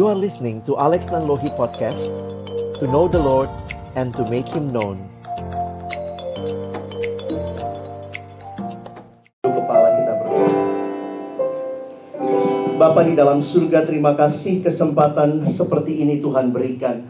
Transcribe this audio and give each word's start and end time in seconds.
You 0.00 0.08
are 0.08 0.16
listening 0.16 0.64
to 0.64 0.80
Alex 0.80 1.12
Nanlohi 1.12 1.52
Podcast 1.60 2.08
To 2.80 2.88
know 2.88 3.04
the 3.04 3.20
Lord 3.20 3.52
and 4.00 4.16
to 4.16 4.24
make 4.32 4.48
Him 4.48 4.72
known. 4.72 4.96
Kepala 9.44 9.88
kita 10.00 10.12
berdoa. 10.24 10.48
Bapa 12.80 13.04
di 13.04 13.12
dalam 13.12 13.44
surga 13.44 13.84
terima 13.84 14.16
kasih 14.16 14.64
kesempatan 14.64 15.44
seperti 15.44 16.00
ini 16.00 16.16
Tuhan 16.24 16.48
berikan. 16.48 17.04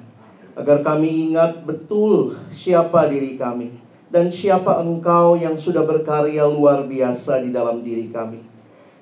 Agar 0.59 0.83
kami 0.83 1.31
ingat 1.31 1.63
betul 1.63 2.43
siapa 2.51 3.07
diri 3.07 3.39
kami 3.39 3.71
Dan 4.11 4.35
siapa 4.35 4.83
engkau 4.83 5.39
yang 5.39 5.55
sudah 5.55 5.87
berkarya 5.87 6.43
luar 6.43 6.91
biasa 6.91 7.39
di 7.39 7.55
dalam 7.55 7.87
diri 7.87 8.11
kami 8.11 8.60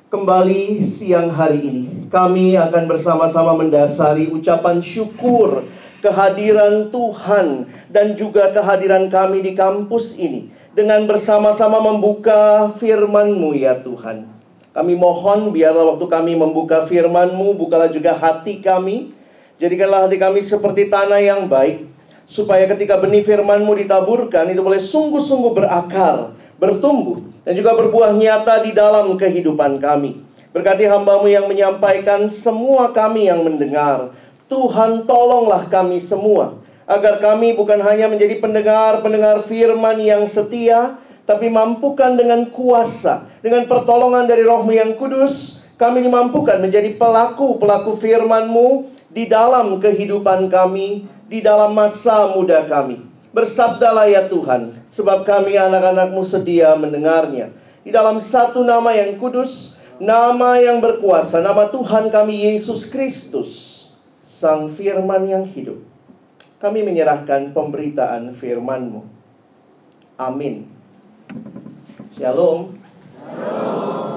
Kembali 0.08 0.80
siang 0.88 1.28
hari 1.28 1.60
ini 1.68 1.84
Kami 2.08 2.56
akan 2.56 2.88
bersama-sama 2.88 3.52
mendasari 3.52 4.32
ucapan 4.32 4.80
syukur 4.80 5.68
Kehadiran 6.00 6.88
Tuhan 6.88 7.68
Dan 7.92 8.16
juga 8.16 8.48
kehadiran 8.48 9.12
kami 9.12 9.44
di 9.44 9.52
kampus 9.52 10.16
ini 10.16 10.48
Dengan 10.72 11.04
bersama-sama 11.04 11.84
membuka 11.84 12.72
firman-Mu 12.80 13.52
ya 13.52 13.76
Tuhan 13.84 14.38
kami 14.68 14.94
mohon 14.94 15.50
biarlah 15.50 15.90
waktu 15.90 16.06
kami 16.06 16.38
membuka 16.38 16.86
firman-Mu, 16.86 17.58
bukalah 17.58 17.90
juga 17.90 18.14
hati 18.14 18.62
kami. 18.62 19.10
Jadikanlah 19.58 20.06
hati 20.06 20.22
kami 20.22 20.38
seperti 20.38 20.86
tanah 20.86 21.18
yang 21.18 21.50
baik. 21.50 21.82
Supaya 22.30 22.62
ketika 22.70 22.94
benih 22.94 23.26
firman-Mu 23.26 23.74
ditaburkan, 23.74 24.46
itu 24.46 24.62
boleh 24.62 24.78
sungguh-sungguh 24.78 25.50
berakar, 25.50 26.30
bertumbuh. 26.58 27.24
Dan 27.48 27.56
juga 27.56 27.72
berbuah 27.72 28.12
nyata 28.12 28.60
di 28.60 28.76
dalam 28.76 29.16
kehidupan 29.16 29.80
kami. 29.80 30.20
Berkati 30.52 30.84
hambamu 30.84 31.30
yang 31.32 31.48
menyampaikan, 31.48 32.28
semua 32.28 32.92
kami 32.92 33.30
yang 33.30 33.40
mendengar. 33.40 34.12
Tuhan 34.52 35.08
tolonglah 35.08 35.64
kami 35.72 35.96
semua. 35.96 36.60
Agar 36.88 37.20
kami 37.20 37.56
bukan 37.56 37.80
hanya 37.84 38.08
menjadi 38.08 38.40
pendengar-pendengar 38.40 39.44
firman 39.44 40.00
yang 40.00 40.24
setia, 40.24 40.96
tapi 41.28 41.52
mampukan 41.52 42.16
dengan 42.16 42.48
kuasa, 42.48 43.28
dengan 43.44 43.68
pertolongan 43.68 44.24
dari 44.24 44.40
rohmu 44.40 44.72
yang 44.72 44.96
kudus, 44.96 45.60
kami 45.76 46.00
dimampukan 46.00 46.56
menjadi 46.56 46.96
pelaku-pelaku 46.96 48.00
firman-Mu 48.00 48.88
di 49.12 49.28
dalam 49.28 49.76
kehidupan 49.76 50.48
kami, 50.48 51.04
di 51.28 51.44
dalam 51.44 51.76
masa 51.76 52.32
muda 52.32 52.64
kami. 52.64 53.04
Bersabdalah 53.36 54.08
ya 54.08 54.24
Tuhan, 54.24 54.77
sebab 54.88 55.24
kami 55.24 55.56
anak-anak-Mu 55.56 56.22
sedia 56.24 56.72
mendengarnya. 56.74 57.52
Di 57.84 57.94
dalam 57.94 58.20
satu 58.20 58.64
nama 58.64 58.92
yang 58.92 59.16
kudus, 59.16 59.80
nama 59.96 60.60
yang 60.60 60.80
berkuasa, 60.82 61.40
nama 61.40 61.68
Tuhan 61.72 62.12
kami 62.12 62.52
Yesus 62.52 62.88
Kristus, 62.88 63.76
Sang 64.24 64.68
Firman 64.68 65.24
yang 65.24 65.44
hidup. 65.48 65.80
Kami 66.58 66.82
menyerahkan 66.82 67.54
pemberitaan 67.54 68.34
firman-Mu. 68.34 69.06
Amin. 70.18 70.66
Shalom. 72.18 72.74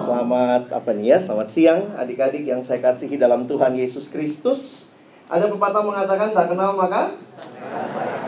Selamat 0.02 0.66
apa 0.74 0.90
nih 0.98 1.14
ya? 1.14 1.18
Selamat 1.22 1.48
siang 1.54 1.82
adik-adik 1.94 2.50
yang 2.50 2.66
saya 2.66 2.82
kasihi 2.82 3.22
dalam 3.22 3.46
Tuhan 3.46 3.78
Yesus 3.78 4.10
Kristus. 4.10 4.90
Ada 5.30 5.48
pepatah 5.48 5.86
mengatakan 5.86 6.34
tak 6.34 6.52
kenal 6.52 6.74
maka 6.76 7.14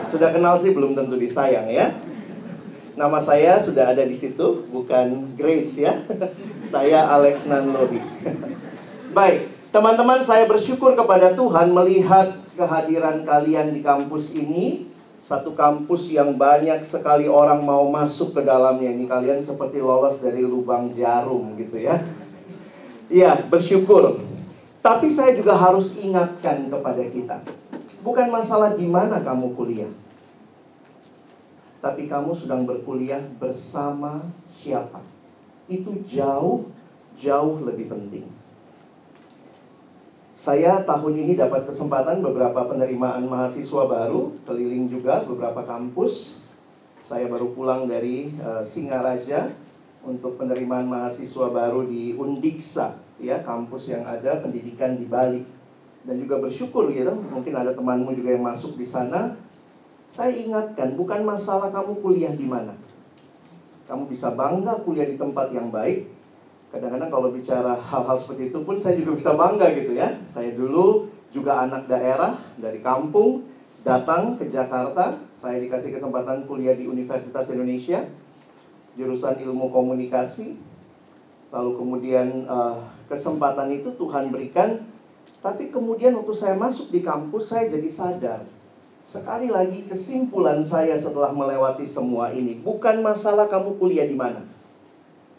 sudah 0.08 0.30
kenal 0.30 0.54
sih 0.56 0.70
belum 0.70 0.94
tentu 0.94 1.18
disayang 1.18 1.66
ya. 1.66 1.90
Nama 2.94 3.18
saya 3.18 3.58
sudah 3.58 3.90
ada 3.90 4.06
di 4.06 4.14
situ, 4.14 4.70
bukan 4.70 5.34
Grace 5.34 5.82
ya. 5.82 5.98
saya 6.72 7.10
Alex 7.10 7.42
Nanlohi. 7.50 7.98
Baik, 9.18 9.50
teman-teman 9.74 10.22
saya 10.22 10.46
bersyukur 10.46 10.94
kepada 10.94 11.34
Tuhan 11.34 11.74
melihat 11.74 12.38
kehadiran 12.54 13.26
kalian 13.26 13.74
di 13.74 13.82
kampus 13.82 14.30
ini 14.38 14.86
satu 15.18 15.58
kampus 15.58 16.12
yang 16.12 16.38
banyak 16.38 16.86
sekali 16.86 17.26
orang 17.26 17.66
mau 17.66 17.82
masuk 17.90 18.36
ke 18.36 18.46
dalamnya 18.46 18.92
ini 18.92 19.10
kalian 19.10 19.42
seperti 19.42 19.82
lolos 19.82 20.22
dari 20.22 20.44
lubang 20.46 20.94
jarum 20.94 21.58
gitu 21.58 21.80
ya. 21.80 21.98
Iya, 23.10 23.42
bersyukur. 23.50 24.22
Tapi 24.84 25.10
saya 25.10 25.32
juga 25.34 25.56
harus 25.56 25.96
ingatkan 25.98 26.68
kepada 26.70 27.02
kita. 27.10 27.40
Bukan 28.04 28.28
masalah 28.28 28.76
di 28.76 28.84
mana 28.84 29.18
kamu 29.24 29.56
kuliah. 29.56 29.88
Tapi 31.84 32.08
kamu 32.08 32.32
sedang 32.40 32.64
berkuliah 32.64 33.20
bersama 33.36 34.24
siapa. 34.56 35.04
Itu 35.68 36.00
jauh 36.08 36.72
jauh 37.20 37.62
lebih 37.62 37.92
penting. 37.92 38.26
Saya 40.34 40.82
tahun 40.82 41.14
ini 41.14 41.38
dapat 41.38 41.68
kesempatan 41.70 42.18
beberapa 42.18 42.66
penerimaan 42.66 43.28
mahasiswa 43.30 43.86
baru, 43.86 44.34
keliling 44.42 44.90
juga 44.90 45.22
beberapa 45.22 45.62
kampus. 45.62 46.42
Saya 47.04 47.28
baru 47.30 47.54
pulang 47.54 47.86
dari 47.86 48.34
uh, 48.42 48.64
Singaraja 48.66 49.52
untuk 50.02 50.40
penerimaan 50.40 50.90
mahasiswa 50.90 51.52
baru 51.52 51.86
di 51.86 52.18
Undiksa, 52.18 52.98
ya 53.22 53.44
kampus 53.46 53.92
yang 53.92 54.08
ada 54.08 54.42
pendidikan 54.42 54.98
di 54.98 55.06
Bali. 55.06 55.44
Dan 56.04 56.20
juga 56.20 56.36
bersyukur 56.42 56.92
gitu, 56.92 57.14
mungkin 57.30 57.54
ada 57.54 57.72
temanmu 57.72 58.12
juga 58.12 58.36
yang 58.36 58.44
masuk 58.44 58.76
di 58.76 58.84
sana. 58.84 59.38
Saya 60.14 60.30
ingatkan, 60.30 60.94
bukan 60.94 61.26
masalah 61.26 61.74
kamu 61.74 61.98
kuliah 61.98 62.30
di 62.30 62.46
mana. 62.46 62.78
Kamu 63.90 64.06
bisa 64.06 64.30
bangga 64.38 64.86
kuliah 64.86 65.10
di 65.10 65.18
tempat 65.18 65.50
yang 65.50 65.74
baik, 65.74 66.06
kadang-kadang 66.70 67.10
kalau 67.10 67.28
bicara 67.34 67.74
hal-hal 67.74 68.16
seperti 68.22 68.54
itu 68.54 68.62
pun 68.62 68.78
saya 68.78 68.94
juga 68.94 69.18
bisa 69.18 69.34
bangga 69.34 69.74
gitu 69.74 69.98
ya. 69.98 70.14
Saya 70.30 70.54
dulu 70.54 71.10
juga 71.34 71.66
anak 71.66 71.90
daerah 71.90 72.38
dari 72.54 72.78
kampung 72.78 73.42
datang 73.82 74.38
ke 74.38 74.46
Jakarta. 74.46 75.18
Saya 75.34 75.58
dikasih 75.58 75.98
kesempatan 75.98 76.46
kuliah 76.46 76.78
di 76.78 76.86
Universitas 76.86 77.50
Indonesia 77.50 78.06
jurusan 78.94 79.34
ilmu 79.42 79.74
komunikasi. 79.74 80.62
Lalu 81.50 81.70
kemudian 81.74 82.46
uh, 82.46 82.86
kesempatan 83.10 83.70
itu 83.74 83.90
Tuhan 83.98 84.30
berikan. 84.30 84.78
Tapi 85.42 85.74
kemudian 85.74 86.14
waktu 86.16 86.34
saya 86.34 86.54
masuk 86.54 86.94
di 86.94 87.02
kampus 87.02 87.50
saya 87.50 87.68
jadi 87.68 87.90
sadar. 87.90 88.40
Sekali 89.14 89.46
lagi 89.46 89.86
kesimpulan 89.86 90.66
saya 90.66 90.98
setelah 90.98 91.30
melewati 91.30 91.86
semua 91.86 92.34
ini 92.34 92.58
bukan 92.58 92.98
masalah 92.98 93.46
kamu 93.46 93.78
kuliah 93.78 94.10
di 94.10 94.18
mana 94.18 94.42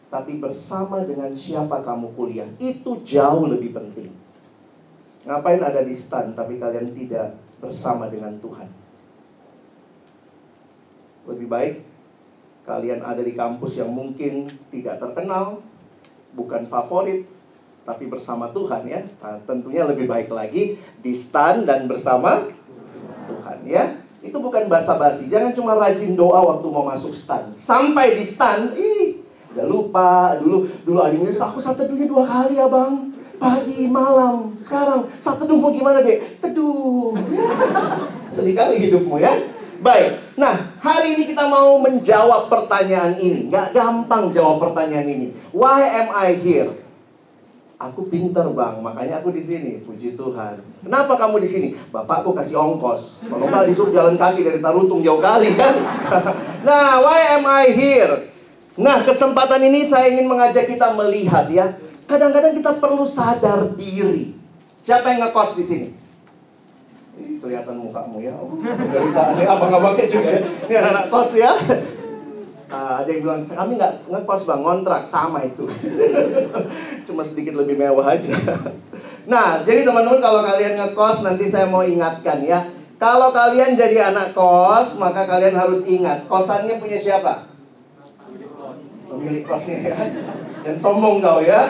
tapi 0.08 0.40
bersama 0.40 1.04
dengan 1.04 1.36
siapa 1.36 1.84
kamu 1.84 2.16
kuliah. 2.16 2.48
Itu 2.56 3.04
jauh 3.04 3.52
lebih 3.52 3.76
penting. 3.76 4.08
Ngapain 5.28 5.60
ada 5.60 5.84
di 5.84 5.92
stand 5.92 6.40
tapi 6.40 6.56
kalian 6.56 6.96
tidak 6.96 7.36
bersama 7.60 8.08
dengan 8.08 8.40
Tuhan? 8.40 8.72
Lebih 11.28 11.48
baik 11.52 11.76
kalian 12.64 13.04
ada 13.04 13.20
di 13.20 13.36
kampus 13.36 13.76
yang 13.76 13.92
mungkin 13.92 14.48
tidak 14.72 15.04
terkenal, 15.04 15.60
bukan 16.32 16.64
favorit, 16.64 17.28
tapi 17.84 18.08
bersama 18.08 18.56
Tuhan 18.56 18.88
ya. 18.88 19.04
Nah, 19.20 19.36
tentunya 19.44 19.84
lebih 19.84 20.08
baik 20.08 20.32
lagi 20.32 20.80
di 21.04 21.12
stand 21.12 21.68
dan 21.68 21.92
bersama 21.92 22.55
ya. 23.66 23.98
Itu 24.26 24.42
bukan 24.42 24.66
basa-basi. 24.66 25.30
Jangan 25.30 25.54
cuma 25.54 25.78
rajin 25.78 26.18
doa 26.18 26.42
waktu 26.42 26.66
mau 26.66 26.90
masuk 26.90 27.14
stand. 27.14 27.54
Sampai 27.62 28.18
di 28.18 28.26
stand, 28.26 28.74
ih, 28.74 29.22
Udah 29.56 29.66
lupa. 29.72 30.36
Dulu 30.42 30.68
dulu 30.84 31.00
adiknya 31.00 31.32
aku 31.40 31.64
satu 31.64 31.88
teduhnya 31.88 32.12
dua 32.12 32.28
kali 32.28 32.60
ya 32.60 32.68
bang 32.68 33.16
pagi 33.40 33.88
malam 33.88 34.60
sekarang. 34.60 35.08
Satu 35.24 35.48
teduh 35.48 35.72
gimana 35.72 36.04
deh 36.04 36.20
teduh. 36.44 37.16
Sedih 38.36 38.52
kali 38.52 38.84
hidupmu 38.84 39.16
ya. 39.16 39.32
Baik. 39.80 40.36
Nah 40.36 40.76
hari 40.84 41.16
ini 41.16 41.24
kita 41.32 41.48
mau 41.48 41.80
menjawab 41.80 42.52
pertanyaan 42.52 43.16
ini. 43.16 43.48
Nggak 43.48 43.72
gampang 43.72 44.36
jawab 44.36 44.60
pertanyaan 44.60 45.08
ini. 45.08 45.28
Why 45.56 46.04
am 46.04 46.12
I 46.12 46.36
here 46.36 46.85
Aku 47.76 48.08
pinter 48.08 48.48
bang, 48.56 48.80
makanya 48.80 49.20
aku 49.20 49.36
di 49.36 49.44
sini. 49.44 49.84
Puji 49.84 50.16
Tuhan. 50.16 50.64
Kenapa 50.80 51.20
kamu 51.20 51.44
di 51.44 51.50
sini? 51.50 51.68
Bapakku 51.92 52.32
kasih 52.32 52.56
ongkos. 52.56 53.20
Kalau 53.28 53.52
nggak 53.52 53.68
disuruh 53.68 53.92
jalan 53.92 54.16
kaki 54.16 54.48
dari 54.48 54.64
Tarutung 54.64 55.04
jauh 55.04 55.20
kali 55.20 55.52
kan. 55.60 55.76
nah, 56.68 57.04
why 57.04 57.36
am 57.36 57.44
I 57.44 57.76
here? 57.76 58.32
Nah, 58.80 59.04
kesempatan 59.04 59.60
ini 59.68 59.92
saya 59.92 60.08
ingin 60.08 60.24
mengajak 60.24 60.72
kita 60.72 60.96
melihat 60.96 61.52
ya. 61.52 61.76
Kadang-kadang 62.08 62.56
kita 62.56 62.80
perlu 62.80 63.04
sadar 63.04 63.76
diri. 63.76 64.32
Siapa 64.88 65.12
yang 65.12 65.28
ngekos 65.28 65.60
di 65.60 65.64
sini? 65.68 65.88
Ini 67.20 67.44
kelihatan 67.44 67.76
mukamu 67.76 68.24
ya. 68.24 68.40
Oh, 68.40 68.56
abang-abangnya 69.56 70.08
juga 70.08 70.30
ya. 70.32 70.42
Ini 70.68 70.76
anak 70.80 71.06
kos 71.12 71.36
ya. 71.36 71.52
Uh, 72.66 72.94
ada 73.02 73.10
yang 73.10 73.22
bilang, 73.22 73.42
kami 73.46 73.78
nggak 73.78 73.94
ngekos 74.10 74.42
bang, 74.50 74.62
ngontrak. 74.62 75.04
Sama 75.10 75.40
itu. 75.46 75.70
Cuma 77.08 77.22
sedikit 77.22 77.58
lebih 77.58 77.78
mewah 77.80 78.16
aja. 78.16 78.34
Nah, 79.26 79.66
jadi 79.66 79.82
teman-teman 79.82 80.22
kalau 80.22 80.46
kalian 80.46 80.78
ngekos, 80.78 81.26
nanti 81.26 81.50
saya 81.50 81.66
mau 81.66 81.82
ingatkan 81.82 82.46
ya. 82.46 82.62
Kalau 83.02 83.34
kalian 83.34 83.74
jadi 83.74 84.14
anak 84.14 84.38
kos, 84.38 85.02
maka 85.02 85.26
kalian 85.26 85.58
harus 85.58 85.82
ingat, 85.82 86.30
kosannya 86.30 86.78
punya 86.78 87.02
siapa? 87.02 87.50
pemilik 89.16 89.44
kosnya 89.48 89.78
ya. 89.94 89.96
Dan 90.66 90.76
sombong 90.78 91.24
kau 91.24 91.40
ya. 91.42 91.64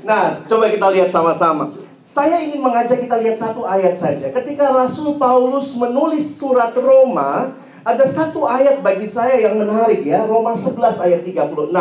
Nah, 0.00 0.40
coba 0.48 0.72
kita 0.72 0.88
lihat 0.96 1.12
sama-sama. 1.12 1.68
Saya 2.08 2.40
ingin 2.40 2.64
mengajak 2.64 3.04
kita 3.04 3.20
lihat 3.20 3.36
satu 3.36 3.68
ayat 3.68 4.00
saja. 4.00 4.32
Ketika 4.32 4.72
Rasul 4.72 5.20
Paulus 5.20 5.76
menulis 5.76 6.40
surat 6.40 6.72
Roma, 6.72 7.52
ada 7.80 8.04
satu 8.04 8.44
ayat 8.44 8.84
bagi 8.84 9.08
saya 9.08 9.40
yang 9.40 9.56
menarik 9.56 10.04
ya. 10.04 10.28
Roma 10.28 10.52
11 10.52 11.00
ayat 11.00 11.20
36. 11.24 11.72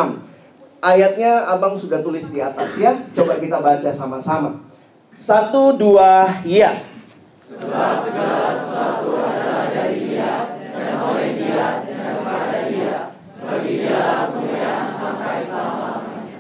Ayatnya 0.80 1.44
abang 1.52 1.76
sudah 1.76 2.00
tulis 2.00 2.24
di 2.32 2.40
atas 2.40 2.72
ya. 2.80 2.96
Coba 3.12 3.36
kita 3.36 3.60
baca 3.60 3.90
sama-sama. 3.92 4.64
Satu, 5.20 5.76
dua, 5.76 6.40
ya. 6.48 6.72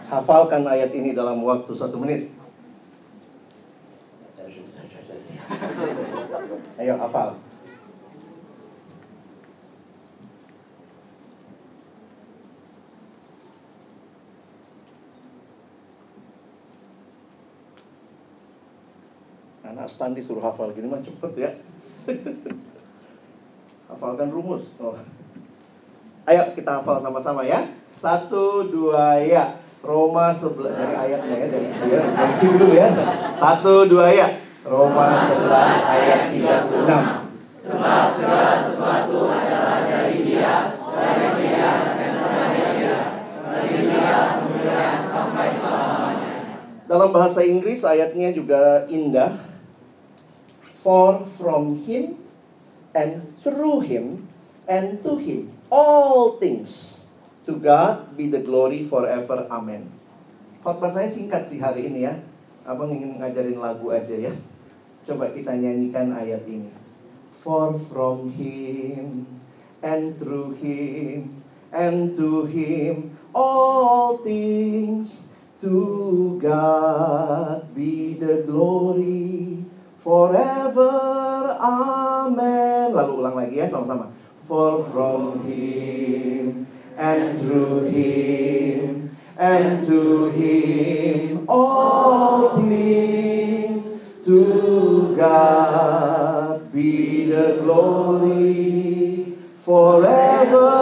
Hafalkan 0.09 0.63
ayat 0.63 0.91
ini 0.95 1.11
dalam 1.11 1.43
waktu 1.43 1.71
satu 1.75 1.99
menit. 1.99 2.31
Ayo 6.79 6.95
hafal. 6.95 7.48
Anak 19.89 19.97
standi 19.97 20.21
suruh 20.21 20.45
hafal 20.45 20.69
gini 20.69 20.85
mah 20.85 21.01
cepet 21.01 21.33
ya. 21.33 21.49
Hafalkan 23.89 24.29
rumus. 24.29 24.61
Oh. 24.77 24.93
Ayo 26.29 26.45
kita 26.53 26.77
hafal 26.77 27.01
sama-sama 27.01 27.41
ya. 27.41 27.65
Satu, 27.97 28.69
dua, 28.69 29.17
ya. 29.17 29.57
Roma 29.81 30.29
sebelah 30.29 30.77
dari 30.77 30.93
ayatnya 30.93 31.35
ya 31.41 31.47
dari 31.49 31.67
ya, 31.73 32.01
dari 32.05 32.35
dulu 32.37 32.67
ya. 32.69 32.85
Satu, 33.33 33.89
dua, 33.89 34.13
ya. 34.13 34.29
Roma 34.61 35.25
11 35.25 35.57
ayat 35.81 36.21
36. 36.37 37.65
Sebab 37.65 38.05
segala 38.13 38.61
sesuatu 38.61 39.25
adalah 39.25 39.89
dari 39.89 40.21
Dia, 40.21 40.77
dari 40.85 41.29
Dia, 41.41 41.71
dan 41.97 42.13
dari 42.29 42.61
Dia. 42.77 42.97
Dari 43.41 43.69
Dia 43.89 44.89
sampai 45.01 45.49
selamanya. 45.49 46.33
Dalam 46.85 47.09
bahasa 47.09 47.41
Inggris 47.41 47.81
ayatnya 47.81 48.29
juga 48.37 48.85
indah. 48.85 49.48
For 50.79 51.27
from 51.35 51.83
Him 51.83 52.17
and 52.95 53.35
through 53.43 53.83
Him 53.85 54.27
and 54.67 55.03
to 55.03 55.19
Him 55.19 55.51
all 55.69 56.39
things 56.41 57.03
to 57.45 57.57
God 57.57 58.17
be 58.17 58.29
the 58.29 58.41
glory 58.41 58.85
forever. 58.85 59.49
Amen. 59.49 59.89
Khotbah 60.59 60.91
saya 60.91 61.07
singkat 61.07 61.47
sih 61.47 61.59
hari 61.61 61.87
ini 61.87 62.05
ya. 62.05 62.13
Abang 62.67 62.91
ingin 62.91 63.17
ngajarin 63.17 63.57
lagu 63.57 63.89
aja 63.89 64.11
ya. 64.11 64.33
Coba 65.07 65.31
kita 65.31 65.55
nyanyikan 65.55 66.11
ayat 66.13 66.43
ini. 66.45 66.69
For 67.39 67.79
from 67.87 68.35
him 68.35 69.23
and 69.79 70.19
through 70.19 70.59
him 70.59 71.31
and 71.71 72.13
to 72.19 72.43
him 72.45 73.15
all 73.31 74.19
things 74.19 75.31
to 75.63 76.35
God 76.43 77.71
be 77.71 78.19
the 78.19 78.43
glory 78.43 79.58
forever. 79.99 80.95
Amen. 81.59 82.95
Lalu 82.95 83.11
ulang 83.19 83.35
lagi 83.35 83.59
ya 83.59 83.67
sama-sama. 83.67 84.11
For 84.49 84.81
from 84.89 85.45
him 85.45 86.65
and 86.97 87.37
through 87.37 87.91
him 87.93 89.13
and 89.39 89.85
to 89.87 90.33
him 90.35 91.45
all 91.47 92.57
things 92.59 93.85
to 94.25 94.39
God 95.15 96.65
be 96.73 97.29
the 97.29 97.61
glory 97.61 99.37
forever. 99.61 100.73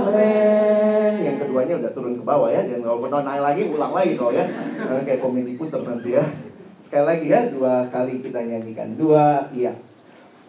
Amen. 0.00 1.20
Yang 1.20 1.36
keduanya 1.46 1.74
udah 1.84 1.92
turun 1.92 2.18
ke 2.18 2.24
bawah 2.24 2.48
ya. 2.50 2.64
Jangan 2.64 2.82
kalau 2.82 3.22
naik 3.22 3.42
lagi, 3.44 3.62
ulang 3.70 3.92
lagi 3.92 4.16
kau 4.16 4.32
ya. 4.32 4.48
Kayak 5.04 5.20
komedi 5.20 5.54
puter 5.60 5.84
nanti 5.84 6.16
ya. 6.16 6.24
Sekali 6.90 7.06
lagi 7.06 7.30
ya, 7.30 7.46
dua 7.46 7.86
kali 7.86 8.18
kita 8.18 8.42
nyanyikan. 8.42 8.98
Dua, 8.98 9.46
iya. 9.54 9.78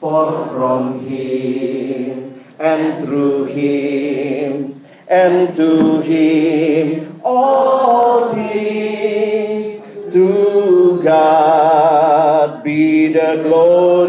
For 0.02 0.50
from 0.50 1.06
him 1.06 2.34
and 2.58 2.98
through 2.98 3.46
him 3.54 4.82
and 5.06 5.54
to 5.54 6.02
him 6.02 7.14
all 7.22 8.34
things 8.34 9.86
to 10.10 10.98
God 11.06 12.66
be 12.66 13.14
the 13.14 13.46
glory 13.46 14.01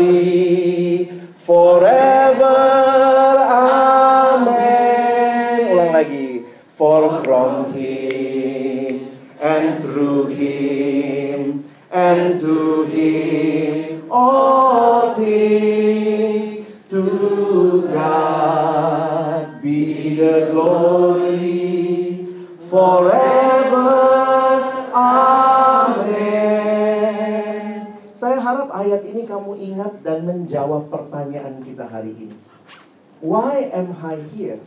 I 33.72 34.20
here? 34.36 34.60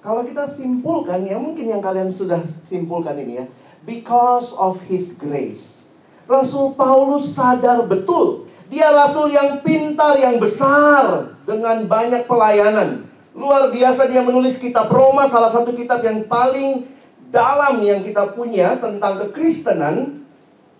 Kalau 0.00 0.22
kita 0.22 0.46
simpulkan 0.46 1.26
ya 1.26 1.36
mungkin 1.36 1.66
yang 1.68 1.82
kalian 1.82 2.08
sudah 2.14 2.38
simpulkan 2.62 3.18
ini 3.18 3.42
ya. 3.42 3.46
Because 3.84 4.54
of 4.56 4.80
his 4.88 5.18
grace. 5.18 5.90
Rasul 6.24 6.72
Paulus 6.72 7.36
sadar 7.36 7.84
betul 7.84 8.44
dia 8.74 8.88
rasul 8.88 9.28
yang 9.30 9.60
pintar, 9.60 10.16
yang 10.16 10.40
besar 10.40 11.36
dengan 11.44 11.84
banyak 11.84 12.24
pelayanan. 12.24 13.04
Luar 13.36 13.68
biasa 13.68 14.08
dia 14.08 14.24
menulis 14.24 14.56
kitab 14.56 14.88
Roma, 14.88 15.28
salah 15.28 15.52
satu 15.52 15.76
kitab 15.76 16.00
yang 16.00 16.24
paling 16.24 16.88
dalam 17.28 17.82
yang 17.84 18.00
kita 18.00 18.32
punya 18.32 18.78
tentang 18.80 19.20
kekristenan. 19.26 20.26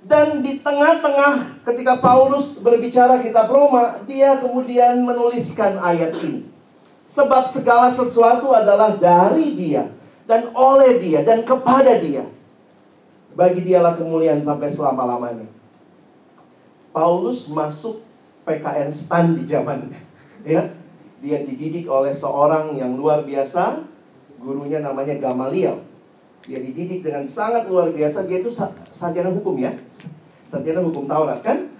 Dan 0.04 0.44
di 0.44 0.60
tengah-tengah 0.60 1.64
ketika 1.64 1.96
Paulus 1.96 2.60
berbicara 2.60 3.24
kitab 3.24 3.48
Roma, 3.48 4.00
dia 4.04 4.36
kemudian 4.36 5.00
menuliskan 5.00 5.80
ayat 5.80 6.12
ini. 6.20 6.44
Sebab 7.14 7.46
segala 7.46 7.94
sesuatu 7.94 8.50
adalah 8.50 8.98
dari 8.98 9.54
dia 9.54 9.86
dan 10.26 10.50
oleh 10.50 10.98
dia 10.98 11.22
dan 11.22 11.46
kepada 11.46 11.94
dia. 12.02 12.26
Bagi 13.38 13.62
dialah 13.62 13.94
kemuliaan 13.94 14.42
sampai 14.42 14.66
selama-lamanya. 14.70 15.46
Paulus 16.90 17.50
masuk 17.50 18.02
PKN 18.46 18.90
STAN 18.90 19.38
di 19.38 19.46
zamannya. 19.46 20.00
Ya, 20.44 20.60
dia 21.24 21.40
dididik 21.40 21.88
oleh 21.88 22.12
seorang 22.12 22.76
yang 22.76 23.00
luar 23.00 23.24
biasa, 23.24 23.80
gurunya 24.36 24.84
namanya 24.84 25.16
Gamaliel. 25.16 25.80
Dia 26.44 26.60
dididik 26.60 27.00
dengan 27.00 27.24
sangat 27.24 27.64
luar 27.64 27.88
biasa. 27.96 28.28
Dia 28.28 28.44
itu 28.44 28.52
sarjana 28.92 29.32
hukum 29.32 29.56
ya, 29.56 29.72
sarjana 30.52 30.84
hukum 30.84 31.08
Taurat 31.08 31.40
kan. 31.40 31.72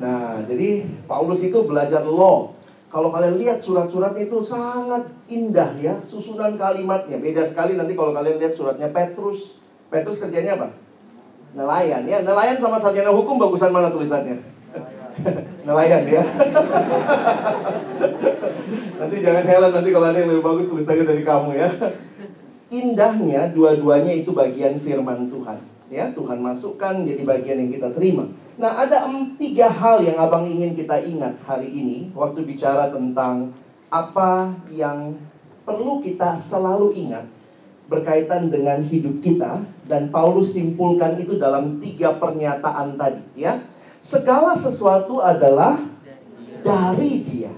Nah, 0.00 0.40
jadi 0.48 0.88
Paulus 1.04 1.44
itu 1.44 1.60
belajar 1.60 2.00
law. 2.08 2.56
Kalau 2.90 3.14
kalian 3.14 3.38
lihat 3.38 3.62
surat-suratnya 3.62 4.26
itu 4.26 4.42
sangat 4.42 5.06
indah 5.30 5.78
ya, 5.78 5.94
susunan 6.10 6.58
kalimatnya 6.58 7.22
beda 7.22 7.46
sekali. 7.46 7.78
Nanti 7.78 7.94
kalau 7.94 8.10
kalian 8.10 8.42
lihat 8.42 8.50
suratnya 8.50 8.90
Petrus, 8.90 9.62
Petrus 9.86 10.18
kerjanya 10.18 10.58
apa? 10.58 10.74
Nelayan 11.54 12.02
ya. 12.10 12.26
Nelayan 12.26 12.58
sama 12.58 12.82
sarjana 12.82 13.14
hukum 13.14 13.38
bagusan 13.38 13.70
mana 13.70 13.94
tulisannya? 13.94 14.42
Nelayan 15.70 16.02
ya. 16.02 16.22
nanti 18.98 19.16
jangan 19.22 19.44
heran 19.46 19.70
nanti 19.70 19.90
kalau 19.94 20.06
ada 20.10 20.18
yang 20.18 20.30
lebih 20.34 20.44
bagus 20.50 20.66
tulisannya 20.66 21.04
dari 21.06 21.22
kamu 21.22 21.50
ya. 21.54 21.70
Indahnya 22.74 23.54
dua-duanya 23.54 24.18
itu 24.18 24.34
bagian 24.34 24.74
firman 24.82 25.30
Tuhan. 25.30 25.62
Ya, 25.90 26.10
Tuhan 26.10 26.42
masukkan 26.42 27.06
jadi 27.06 27.22
bagian 27.22 27.66
yang 27.66 27.70
kita 27.70 27.94
terima. 27.94 28.26
Nah, 28.60 28.76
ada 28.76 29.08
tiga 29.40 29.72
hal 29.72 30.04
yang 30.04 30.20
abang 30.20 30.44
ingin 30.44 30.76
kita 30.76 31.00
ingat 31.00 31.32
hari 31.48 31.72
ini 31.72 32.12
waktu 32.12 32.44
bicara 32.44 32.92
tentang 32.92 33.56
apa 33.88 34.52
yang 34.68 35.16
perlu 35.64 36.04
kita 36.04 36.36
selalu 36.36 36.92
ingat 36.92 37.24
berkaitan 37.88 38.52
dengan 38.52 38.84
hidup 38.84 39.24
kita 39.24 39.64
dan 39.88 40.12
Paulus 40.12 40.52
simpulkan 40.52 41.16
itu 41.16 41.40
dalam 41.40 41.80
tiga 41.80 42.20
pernyataan 42.20 43.00
tadi 43.00 43.48
ya. 43.48 43.56
Segala 44.04 44.52
sesuatu 44.52 45.24
adalah 45.24 45.80
dari 46.60 47.24
dia. 47.24 47.56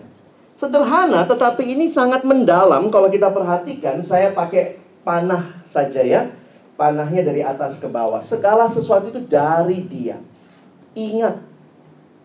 Sederhana 0.54 1.26
tetapi 1.26 1.66
ini 1.66 1.90
sangat 1.90 2.22
mendalam 2.22 2.94
kalau 2.94 3.10
kita 3.10 3.34
perhatikan 3.34 3.98
saya 4.06 4.30
pakai 4.30 4.78
panah 5.02 5.50
saja 5.66 5.98
ya. 5.98 6.30
Panahnya 6.78 7.26
dari 7.26 7.42
atas 7.42 7.82
ke 7.82 7.90
bawah. 7.90 8.22
Segala 8.22 8.70
sesuatu 8.70 9.10
itu 9.10 9.18
dari 9.26 9.82
dia. 9.90 10.22
Ingat, 10.92 11.40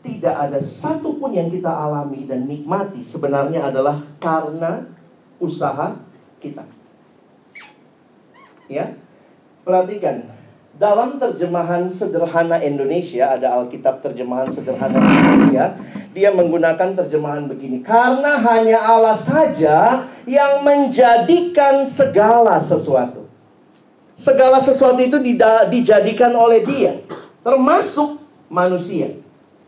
tidak 0.03 0.36
ada 0.36 0.59
satupun 0.59 1.36
yang 1.36 1.51
kita 1.51 1.67
alami 1.67 2.27
dan 2.27 2.47
nikmati 2.47 3.03
sebenarnya 3.03 3.67
adalah 3.67 4.00
karena 4.19 4.88
usaha 5.39 6.00
kita. 6.39 6.63
Ya, 8.67 8.95
perhatikan. 9.63 10.36
Dalam 10.77 11.17
terjemahan 11.17 11.89
sederhana 11.89 12.62
Indonesia, 12.62 13.33
ada 13.33 13.57
Alkitab 13.57 14.03
terjemahan 14.05 14.53
sederhana 14.53 15.01
Indonesia, 15.01 15.74
dia 16.13 16.29
menggunakan 16.29 16.93
terjemahan 16.93 17.50
begini. 17.50 17.81
Karena 17.81 18.38
hanya 18.38 18.86
Allah 18.86 19.17
saja 19.17 20.05
yang 20.29 20.62
menjadikan 20.62 21.89
segala 21.89 22.62
sesuatu. 22.62 23.25
Segala 24.13 24.62
sesuatu 24.62 25.01
itu 25.01 25.17
dijadikan 25.69 26.33
oleh 26.33 26.62
dia. 26.62 27.01
Termasuk 27.41 28.16
manusia. 28.48 29.16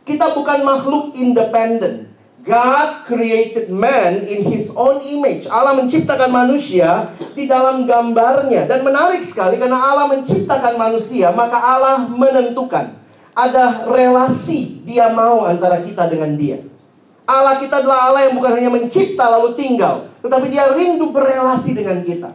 Kita 0.04 0.34
bukan 0.34 0.66
makhluk 0.66 1.14
independen. 1.14 2.10
God 2.40 3.06
created 3.06 3.68
man 3.68 4.26
in 4.26 4.48
his 4.48 4.72
own 4.74 5.04
image. 5.06 5.46
Allah 5.52 5.76
menciptakan 5.76 6.32
manusia 6.32 7.12
di 7.36 7.46
dalam 7.46 7.84
gambarnya. 7.84 8.66
Dan 8.66 8.82
menarik 8.88 9.22
sekali 9.28 9.60
karena 9.60 9.78
Allah 9.78 10.08
menciptakan 10.10 10.80
manusia, 10.80 11.30
maka 11.36 11.60
Allah 11.60 12.08
menentukan. 12.08 12.96
Ada 13.36 13.86
relasi 13.86 14.82
dia 14.88 15.12
mau 15.14 15.46
antara 15.46 15.84
kita 15.84 16.10
dengan 16.10 16.34
dia. 16.40 16.64
Allah 17.30 17.62
kita 17.62 17.86
adalah 17.86 18.10
Allah 18.10 18.22
yang 18.26 18.34
bukan 18.42 18.52
hanya 18.58 18.72
mencipta 18.74 19.30
lalu 19.30 19.54
tinggal. 19.54 20.10
Tetapi 20.26 20.50
dia 20.50 20.66
rindu 20.74 21.14
berelasi 21.14 21.78
dengan 21.78 22.02
kita. 22.02 22.34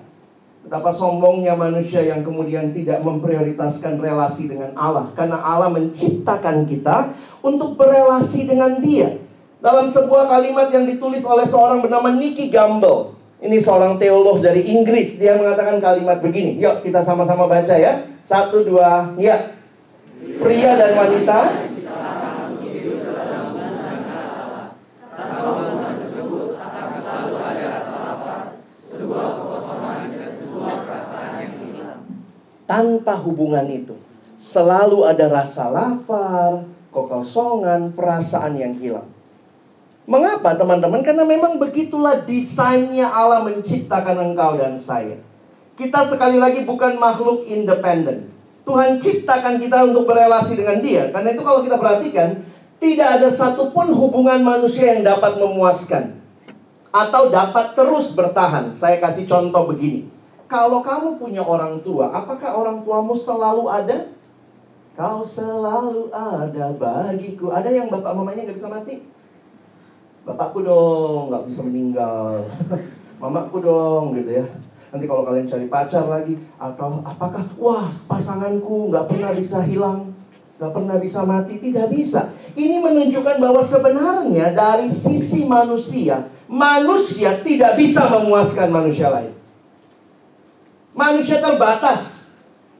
Betapa 0.64 0.96
sombongnya 0.96 1.52
manusia 1.52 2.00
yang 2.00 2.24
kemudian 2.24 2.72
tidak 2.72 3.04
memprioritaskan 3.04 4.00
relasi 4.00 4.48
dengan 4.48 4.72
Allah. 4.72 5.12
Karena 5.12 5.36
Allah 5.44 5.68
menciptakan 5.68 6.64
kita 6.64 7.12
untuk 7.44 7.76
berelasi 7.76 8.48
dengan 8.48 8.80
dia. 8.80 9.20
Dalam 9.60 9.92
sebuah 9.92 10.24
kalimat 10.28 10.72
yang 10.72 10.88
ditulis 10.88 11.20
oleh 11.20 11.44
seorang 11.44 11.84
bernama 11.84 12.08
Nicky 12.16 12.48
Gamble. 12.48 13.12
Ini 13.44 13.60
seorang 13.60 14.00
teolog 14.00 14.40
dari 14.40 14.64
Inggris. 14.72 15.20
Dia 15.20 15.36
mengatakan 15.36 15.76
kalimat 15.84 16.24
begini. 16.24 16.56
Yuk 16.56 16.80
kita 16.80 17.04
sama-sama 17.04 17.44
baca 17.44 17.76
ya. 17.76 18.00
Satu, 18.24 18.64
dua, 18.64 19.12
ya. 19.20 19.52
Pria 20.40 20.80
dan 20.80 20.96
wanita 20.96 21.38
tanpa 32.64 33.16
hubungan 33.20 33.64
itu. 33.68 33.96
Selalu 34.40 35.08
ada 35.08 35.30
rasa 35.30 35.72
lapar, 35.72 36.64
kekosongan, 36.92 37.96
perasaan 37.96 38.58
yang 38.60 38.74
hilang. 38.76 39.08
Mengapa 40.04 40.52
teman-teman? 40.52 41.00
Karena 41.00 41.24
memang 41.24 41.56
begitulah 41.56 42.28
desainnya 42.28 43.08
Allah 43.08 43.40
menciptakan 43.40 44.32
engkau 44.32 44.60
dan 44.60 44.76
saya. 44.76 45.16
Kita 45.74 46.04
sekali 46.04 46.36
lagi 46.36 46.62
bukan 46.68 47.00
makhluk 47.00 47.48
independen. 47.48 48.28
Tuhan 48.68 49.00
ciptakan 49.00 49.60
kita 49.60 49.88
untuk 49.88 50.04
berelasi 50.04 50.60
dengan 50.60 50.78
dia. 50.84 51.08
Karena 51.08 51.32
itu 51.32 51.40
kalau 51.40 51.64
kita 51.64 51.80
perhatikan, 51.80 52.44
tidak 52.76 53.08
ada 53.20 53.28
satupun 53.32 53.92
hubungan 53.96 54.44
manusia 54.44 54.92
yang 54.92 55.04
dapat 55.04 55.40
memuaskan. 55.40 56.20
Atau 56.92 57.32
dapat 57.32 57.72
terus 57.72 58.12
bertahan. 58.12 58.76
Saya 58.76 59.00
kasih 59.00 59.24
contoh 59.24 59.72
begini. 59.72 60.13
Kalau 60.44 60.84
kamu 60.84 61.16
punya 61.16 61.40
orang 61.40 61.80
tua, 61.80 62.12
apakah 62.12 62.52
orang 62.52 62.84
tuamu 62.84 63.16
selalu 63.16 63.64
ada? 63.68 64.12
Kau 64.94 65.26
selalu 65.26 66.12
ada 66.14 66.70
bagiku. 66.76 67.50
Ada 67.50 67.72
yang 67.72 67.90
bapak 67.90 68.14
mamanya 68.14 68.46
nggak 68.46 68.58
bisa 68.62 68.70
mati? 68.70 69.10
Bapakku 70.22 70.62
dong 70.62 71.32
nggak 71.32 71.44
bisa 71.50 71.60
meninggal. 71.66 72.46
Mamaku 73.20 73.58
dong 73.64 74.14
gitu 74.14 74.38
ya. 74.38 74.46
Nanti 74.94 75.10
kalau 75.10 75.26
kalian 75.26 75.50
cari 75.50 75.66
pacar 75.66 76.06
lagi 76.06 76.38
atau 76.54 77.02
apakah 77.02 77.42
wah 77.58 77.90
pasanganku 78.06 78.94
nggak 78.94 79.10
pernah 79.10 79.34
bisa 79.34 79.58
hilang, 79.66 80.14
nggak 80.62 80.70
pernah 80.70 80.96
bisa 81.02 81.26
mati, 81.26 81.58
tidak 81.58 81.90
bisa. 81.90 82.30
Ini 82.54 82.78
menunjukkan 82.78 83.42
bahwa 83.42 83.66
sebenarnya 83.66 84.54
dari 84.54 84.86
sisi 84.86 85.50
manusia, 85.50 86.30
manusia 86.46 87.34
tidak 87.42 87.74
bisa 87.74 88.06
memuaskan 88.06 88.70
manusia 88.70 89.10
lain. 89.10 89.43
Manusia 90.94 91.42
terbatas. 91.42 92.30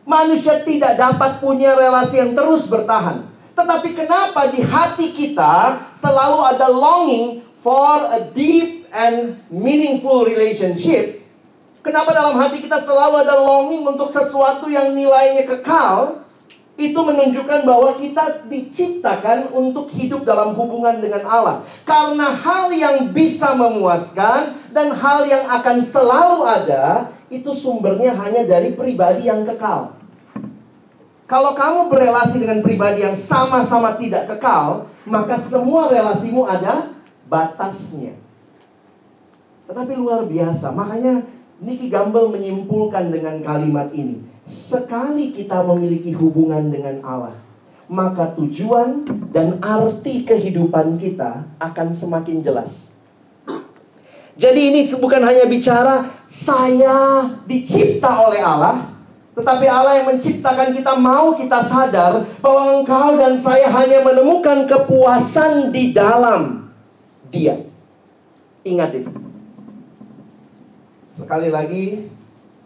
Manusia 0.06 0.62
tidak 0.62 0.94
dapat 0.94 1.42
punya 1.42 1.74
relasi 1.74 2.22
yang 2.22 2.30
terus 2.30 2.70
bertahan. 2.70 3.26
Tetapi 3.58 3.90
kenapa 3.94 4.54
di 4.54 4.62
hati 4.62 5.10
kita 5.10 5.82
selalu 5.98 6.38
ada 6.46 6.70
longing 6.70 7.42
for 7.58 8.06
a 8.14 8.22
deep 8.30 8.86
and 8.94 9.34
meaningful 9.50 10.22
relationship? 10.22 11.26
Kenapa 11.82 12.14
dalam 12.14 12.38
hati 12.38 12.62
kita 12.62 12.78
selalu 12.80 13.26
ada 13.26 13.34
longing 13.34 13.82
untuk 13.82 14.14
sesuatu 14.14 14.70
yang 14.70 14.94
nilainya 14.94 15.42
kekal? 15.50 16.22
Itu 16.74 17.06
menunjukkan 17.06 17.62
bahwa 17.66 17.94
kita 17.98 18.46
diciptakan 18.50 19.54
untuk 19.54 19.90
hidup 19.94 20.26
dalam 20.26 20.54
hubungan 20.58 20.98
dengan 20.98 21.22
Allah. 21.26 21.56
Karena 21.86 22.34
hal 22.34 22.70
yang 22.74 23.14
bisa 23.14 23.54
memuaskan 23.54 24.70
dan 24.74 24.90
hal 24.90 25.22
yang 25.26 25.46
akan 25.46 25.86
selalu 25.86 26.42
ada 26.42 27.14
itu 27.40 27.50
sumbernya 27.50 28.14
hanya 28.14 28.46
dari 28.46 28.76
pribadi 28.78 29.26
yang 29.26 29.42
kekal. 29.42 29.98
Kalau 31.24 31.56
kamu 31.56 31.88
berelasi 31.88 32.44
dengan 32.44 32.60
pribadi 32.60 33.00
yang 33.00 33.16
sama-sama 33.16 33.96
tidak 33.96 34.28
kekal, 34.28 34.92
maka 35.08 35.40
semua 35.40 35.88
relasimu 35.88 36.44
ada 36.44 36.92
batasnya. 37.26 38.14
Tetapi 39.64 39.96
luar 39.96 40.28
biasa, 40.28 40.76
makanya 40.76 41.24
Nicky 41.64 41.88
Gamble 41.88 42.28
menyimpulkan 42.28 43.08
dengan 43.08 43.40
kalimat 43.40 43.88
ini. 43.96 44.20
Sekali 44.44 45.32
kita 45.32 45.64
memiliki 45.64 46.12
hubungan 46.12 46.68
dengan 46.68 47.00
Allah, 47.00 47.36
maka 47.88 48.36
tujuan 48.36 49.08
dan 49.32 49.56
arti 49.64 50.28
kehidupan 50.28 51.00
kita 51.00 51.48
akan 51.56 51.96
semakin 51.96 52.44
jelas. 52.44 52.93
Jadi 54.34 54.60
ini 54.74 54.80
bukan 54.98 55.22
hanya 55.22 55.46
bicara 55.46 56.10
saya 56.26 57.22
dicipta 57.46 58.10
oleh 58.26 58.42
Allah, 58.42 58.90
tetapi 59.38 59.66
Allah 59.70 60.02
yang 60.02 60.10
menciptakan 60.10 60.74
kita 60.74 60.98
mau 60.98 61.38
kita 61.38 61.62
sadar 61.62 62.26
bahwa 62.42 62.82
engkau 62.82 63.14
dan 63.14 63.38
saya 63.38 63.70
hanya 63.70 64.02
menemukan 64.02 64.66
kepuasan 64.66 65.70
di 65.70 65.94
dalam 65.94 66.66
Dia. 67.30 67.62
Ingat 68.66 68.90
itu. 68.98 69.10
Sekali 71.14 71.54
lagi, 71.54 72.10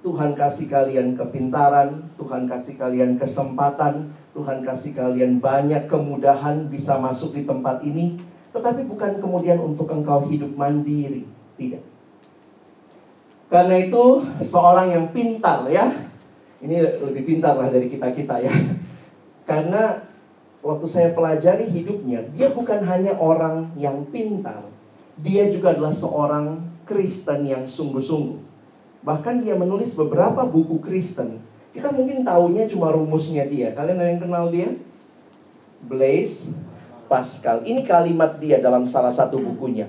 Tuhan 0.01 0.33
kasih 0.41 0.73
kalian 0.73 1.21
kepintaran, 1.21 2.01
Tuhan 2.17 2.49
kasih 2.49 2.81
kalian 2.81 3.21
kesempatan, 3.21 4.09
Tuhan 4.33 4.65
kasih 4.65 4.97
kalian 4.97 5.37
banyak 5.37 5.85
kemudahan 5.85 6.73
bisa 6.73 6.97
masuk 6.97 7.37
di 7.37 7.45
tempat 7.45 7.85
ini, 7.85 8.17
tetapi 8.57 8.89
bukan 8.89 9.21
kemudian 9.21 9.61
untuk 9.61 9.93
engkau 9.93 10.25
hidup 10.33 10.57
mandiri 10.57 11.29
tidak. 11.59 11.83
Karena 13.49 13.75
itu 13.81 14.05
seorang 14.45 14.93
yang 14.95 15.07
pintar 15.11 15.67
ya, 15.73 15.89
ini 16.63 16.79
lebih 16.81 17.25
pintar 17.27 17.59
lah 17.59 17.73
dari 17.73 17.91
kita-kita 17.91 18.45
ya. 18.45 18.53
Karena 19.49 20.05
waktu 20.61 20.87
saya 20.87 21.11
pelajari 21.17 21.67
hidupnya, 21.67 22.29
dia 22.37 22.53
bukan 22.53 22.85
hanya 22.85 23.17
orang 23.17 23.73
yang 23.75 24.05
pintar, 24.13 24.69
dia 25.19 25.49
juga 25.49 25.73
adalah 25.73 25.91
seorang 25.91 26.61
Kristen 26.85 27.49
yang 27.49 27.65
sungguh-sungguh. 27.65 28.41
Bahkan 29.03 29.45
dia 29.45 29.57
menulis 29.57 29.97
beberapa 29.97 30.45
buku 30.45 30.85
Kristen. 30.85 31.41
Kita 31.73 31.89
mungkin 31.95 32.27
tahunya 32.27 32.69
cuma 32.69 32.93
rumusnya 32.93 33.49
dia. 33.49 33.73
Kalian 33.73 33.97
ada 33.97 34.11
yang 34.11 34.21
kenal 34.21 34.45
dia? 34.53 34.73
Blaise 35.85 36.53
Pascal. 37.07 37.63
Ini 37.65 37.87
kalimat 37.87 38.37
dia 38.37 38.61
dalam 38.61 38.85
salah 38.85 39.15
satu 39.15 39.41
bukunya. 39.41 39.89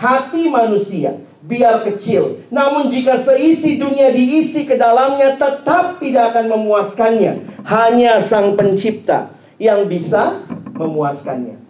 Hati 0.00 0.48
manusia 0.48 1.12
biar 1.44 1.84
kecil, 1.84 2.48
namun 2.48 2.88
jika 2.88 3.20
seisi 3.20 3.76
dunia 3.76 4.08
diisi 4.08 4.64
ke 4.64 4.80
dalamnya 4.80 5.36
tetap 5.36 6.00
tidak 6.00 6.32
akan 6.32 6.56
memuaskannya. 6.56 7.60
Hanya 7.68 8.16
Sang 8.24 8.56
Pencipta 8.56 9.28
yang 9.60 9.84
bisa 9.84 10.40
memuaskannya. 10.72 11.60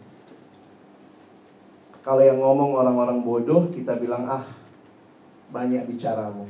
Kalau 2.06 2.22
yang 2.22 2.38
ngomong 2.38 2.78
orang-orang 2.78 3.18
bodoh, 3.26 3.66
kita 3.74 3.98
bilang, 3.98 4.30
"Ah, 4.30 4.46
banyak 5.50 5.90
bicaramu." 5.90 6.46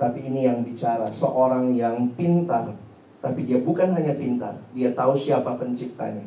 Tapi 0.00 0.24
ini 0.24 0.48
yang 0.48 0.64
bicara 0.64 1.04
seorang 1.12 1.76
yang 1.76 2.16
pintar, 2.16 2.72
tapi 3.20 3.44
dia 3.44 3.60
bukan 3.60 3.92
hanya 3.92 4.16
pintar, 4.16 4.56
dia 4.72 4.96
tahu 4.96 5.20
siapa 5.20 5.60
penciptanya. 5.60 6.24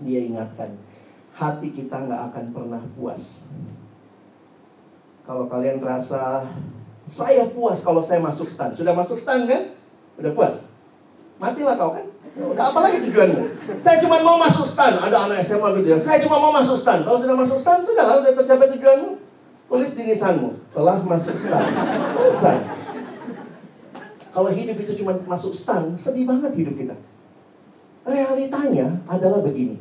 Dia 0.00 0.24
ingatkan, 0.24 0.72
hati 1.36 1.68
kita 1.76 2.08
nggak 2.08 2.32
akan 2.32 2.44
pernah 2.56 2.80
puas 2.96 3.44
kalau 5.26 5.50
kalian 5.50 5.82
rasa 5.82 6.46
saya 7.10 7.50
puas 7.50 7.82
kalau 7.82 8.00
saya 8.00 8.22
masuk 8.22 8.46
stand. 8.46 8.78
Sudah 8.78 8.94
masuk 8.94 9.18
stand 9.18 9.50
kan? 9.50 9.74
Sudah 10.14 10.32
puas? 10.32 10.54
Matilah 11.42 11.74
kau 11.74 11.92
kan. 11.98 12.06
Udah 12.36 12.68
apa 12.70 12.78
lagi 12.84 13.02
tujuanmu? 13.10 13.42
Saya 13.82 13.96
cuma 13.98 14.22
mau 14.22 14.38
masuk 14.38 14.66
stan. 14.70 14.94
Ada 15.02 15.26
anak 15.26 15.42
SMA 15.42 15.68
gitu 15.82 15.88
ya. 15.88 15.98
Saya 16.04 16.18
cuma 16.22 16.36
mau 16.38 16.52
masuk 16.54 16.78
stan. 16.78 17.02
Kalau 17.02 17.18
sudah 17.18 17.36
masuk 17.36 17.58
stan, 17.58 17.78
sudah 17.82 18.04
lah, 18.06 18.16
sudah 18.22 18.34
tercapai 18.38 18.68
tujuanmu. 18.76 19.10
Tulis 19.66 19.92
di 19.98 20.02
nisanmu. 20.06 20.50
Telah 20.76 20.98
masuk 21.02 21.36
stan. 21.42 21.64
Selesai. 22.14 22.56
Kalau 24.36 24.50
hidup 24.52 24.76
itu 24.84 24.92
cuma 25.00 25.16
masuk 25.24 25.56
stan, 25.56 25.96
sedih 25.96 26.28
banget 26.28 26.52
hidup 26.54 26.76
kita. 26.76 26.96
Realitanya 28.04 29.00
adalah 29.08 29.40
begini. 29.40 29.80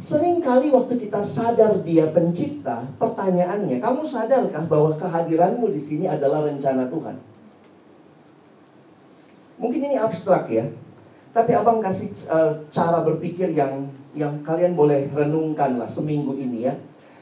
Seringkali 0.00 0.72
waktu 0.72 0.96
kita 0.96 1.20
sadar 1.20 1.84
dia 1.84 2.08
pencipta, 2.08 2.88
pertanyaannya, 2.96 3.76
kamu 3.76 4.08
sadarkah 4.08 4.64
bahwa 4.64 4.96
kehadiranmu 4.96 5.68
di 5.68 5.80
sini 5.80 6.08
adalah 6.08 6.48
rencana 6.48 6.88
Tuhan? 6.88 7.16
Mungkin 9.60 9.80
ini 9.84 9.96
abstrak 10.00 10.48
ya, 10.48 10.64
tapi 11.36 11.52
abang 11.52 11.84
kasih 11.84 12.08
uh, 12.26 12.64
cara 12.72 13.04
berpikir 13.04 13.52
yang 13.52 13.92
yang 14.16 14.40
kalian 14.44 14.76
boleh 14.76 15.12
renungkan 15.12 15.76
lah 15.76 15.88
seminggu 15.88 16.36
ini 16.40 16.68
ya. 16.68 16.74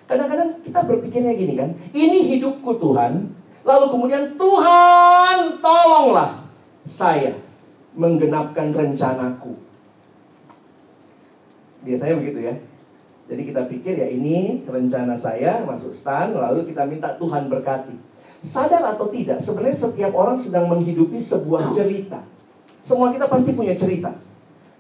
Kadang-kadang 0.07 0.63
kita 0.63 0.81
berpikirnya 0.87 1.35
gini 1.35 1.55
kan, 1.59 1.71
ini 1.91 2.35
hidupku 2.35 2.79
Tuhan, 2.79 3.35
lalu 3.67 3.87
kemudian 3.91 4.25
Tuhan 4.39 5.59
tolonglah 5.59 6.47
saya 6.87 7.35
menggenapkan 7.99 8.71
rencanaku. 8.75 9.70
Biasanya 11.85 12.15
begitu 12.21 12.41
ya. 12.45 12.55
Jadi 13.31 13.43
kita 13.47 13.63
pikir 13.71 13.95
ya 13.95 14.09
ini 14.11 14.67
rencana 14.67 15.15
saya 15.15 15.63
masuk 15.63 15.95
stan, 15.95 16.35
lalu 16.35 16.67
kita 16.67 16.83
minta 16.91 17.15
Tuhan 17.15 17.47
berkati. 17.47 17.95
Sadar 18.43 18.97
atau 18.97 19.07
tidak, 19.13 19.39
sebenarnya 19.39 19.77
setiap 19.79 20.13
orang 20.17 20.41
sedang 20.43 20.67
menghidupi 20.67 21.21
sebuah 21.23 21.71
cerita. 21.71 22.27
Semua 22.83 23.15
kita 23.15 23.31
pasti 23.31 23.55
punya 23.55 23.77
cerita. 23.79 24.11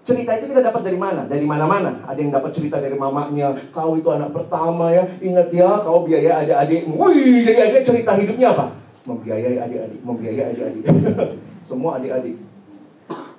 Cerita 0.00 0.32
itu 0.32 0.48
kita 0.50 0.64
dapat 0.64 0.82
dari 0.82 0.96
mana? 0.96 1.28
Dari 1.28 1.44
mana-mana. 1.44 2.00
Ada 2.08 2.18
yang 2.18 2.32
dapat 2.32 2.56
cerita 2.56 2.80
dari 2.80 2.96
mamanya. 2.96 3.52
Kau 3.70 4.00
itu 4.00 4.08
anak 4.08 4.32
pertama 4.32 4.88
ya. 4.90 5.04
Ingat 5.20 5.52
ya, 5.52 5.84
kau 5.84 6.08
biaya 6.08 6.40
adik-adikmu. 6.40 6.96
Wih, 6.96 7.44
jadi 7.44 7.68
adik 7.68 7.84
cerita 7.84 8.16
hidupnya 8.16 8.56
apa? 8.56 8.72
Membiayai 9.04 9.60
adik-adik. 9.60 10.00
Membiayai 10.00 10.44
adik-adik. 10.56 10.84
Semua 11.68 12.00
adik-adik. 12.00 12.49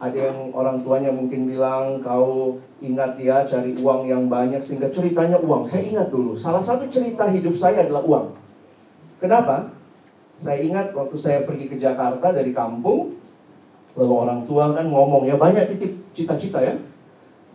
Ada 0.01 0.17
yang 0.33 0.49
orang 0.51 0.81
tuanya 0.81 1.13
mungkin 1.13 1.45
bilang, 1.45 2.01
kau 2.01 2.57
ingat 2.81 3.21
ya 3.21 3.45
cari 3.45 3.77
uang 3.77 4.09
yang 4.09 4.25
banyak. 4.25 4.65
Sehingga 4.65 4.89
ceritanya 4.89 5.37
uang. 5.39 5.67
Saya 5.69 5.85
ingat 5.85 6.09
dulu. 6.09 6.33
Salah 6.35 6.61
satu 6.61 6.89
cerita 6.89 7.29
hidup 7.29 7.53
saya 7.53 7.85
adalah 7.85 8.01
uang. 8.03 8.27
Kenapa? 9.21 9.69
Saya 10.41 10.57
ingat 10.65 10.91
waktu 10.97 11.17
saya 11.21 11.45
pergi 11.45 11.69
ke 11.69 11.77
Jakarta 11.77 12.33
dari 12.33 12.49
kampung, 12.49 13.21
Lalu 13.95 14.13
orang 14.15 14.41
tua 14.47 14.71
kan 14.71 14.87
ngomong 14.87 15.27
ya 15.27 15.35
banyak 15.35 15.75
titip 15.75 15.91
cita-cita 16.15 16.63
ya. 16.63 16.75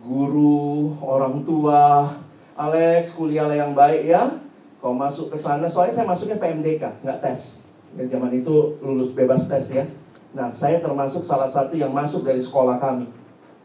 Guru, 0.05 0.93
orang 1.01 1.41
tua, 1.41 2.13
Alex 2.53 3.17
kuliah 3.17 3.49
yang 3.49 3.73
baik 3.73 4.05
ya. 4.05 4.37
Kau 4.77 4.93
masuk 4.93 5.33
ke 5.33 5.37
sana, 5.41 5.65
soalnya 5.65 5.97
saya 5.97 6.05
masuknya 6.05 6.37
PMDK, 6.37 7.01
nggak 7.01 7.19
tes. 7.25 7.65
Ya, 7.97 8.05
zaman 8.05 8.29
itu 8.37 8.77
lulus 8.85 9.17
bebas 9.17 9.49
tes 9.49 9.73
ya. 9.73 9.85
Nah, 10.35 10.51
saya 10.51 10.83
termasuk 10.83 11.23
salah 11.23 11.47
satu 11.47 11.77
yang 11.79 11.93
masuk 11.95 12.27
dari 12.27 12.43
sekolah 12.43 12.81
kami. 12.81 13.07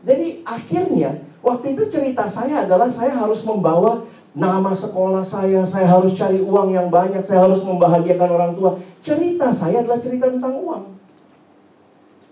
Jadi 0.03 0.43
akhirnya, 0.43 1.23
waktu 1.43 1.79
itu 1.79 1.87
cerita 1.91 2.27
saya 2.27 2.67
adalah 2.67 2.91
saya 2.91 3.15
harus 3.15 3.43
membawa 3.47 4.07
nama 4.33 4.73
sekolah 4.73 5.23
saya, 5.23 5.63
saya 5.69 5.87
harus 5.87 6.17
cari 6.17 6.41
uang 6.41 6.73
yang 6.73 6.89
banyak, 6.89 7.23
saya 7.23 7.47
harus 7.47 7.63
membahagiakan 7.63 8.31
orang 8.31 8.53
tua. 8.57 8.81
Cerita 9.03 9.53
saya 9.53 9.85
adalah 9.85 10.01
cerita 10.01 10.31
tentang 10.31 10.55
uang. 10.59 10.85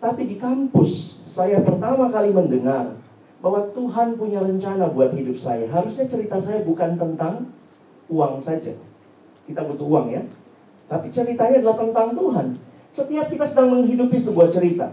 Tapi 0.01 0.23
di 0.25 0.37
kampus, 0.41 1.21
saya 1.29 1.61
pertama 1.61 2.09
kali 2.09 2.33
mendengar 2.33 2.97
bahwa 3.45 3.69
Tuhan 3.73 4.17
punya 4.17 4.41
rencana 4.41 4.89
buat 4.93 5.13
hidup 5.13 5.37
saya. 5.37 5.69
Harusnya 5.69 6.09
cerita 6.09 6.41
saya 6.41 6.65
bukan 6.65 6.97
tentang 6.97 7.53
uang 8.09 8.41
saja. 8.41 8.73
Kita 9.45 9.61
butuh 9.69 9.87
uang 9.87 10.09
ya. 10.13 10.23
Tapi 10.89 11.13
ceritanya 11.13 11.61
adalah 11.61 11.79
tentang 11.79 12.09
Tuhan. 12.17 12.47
Setiap 12.91 13.31
kita 13.31 13.47
sedang 13.47 13.71
menghidupi 13.71 14.19
sebuah 14.19 14.51
cerita. 14.51 14.91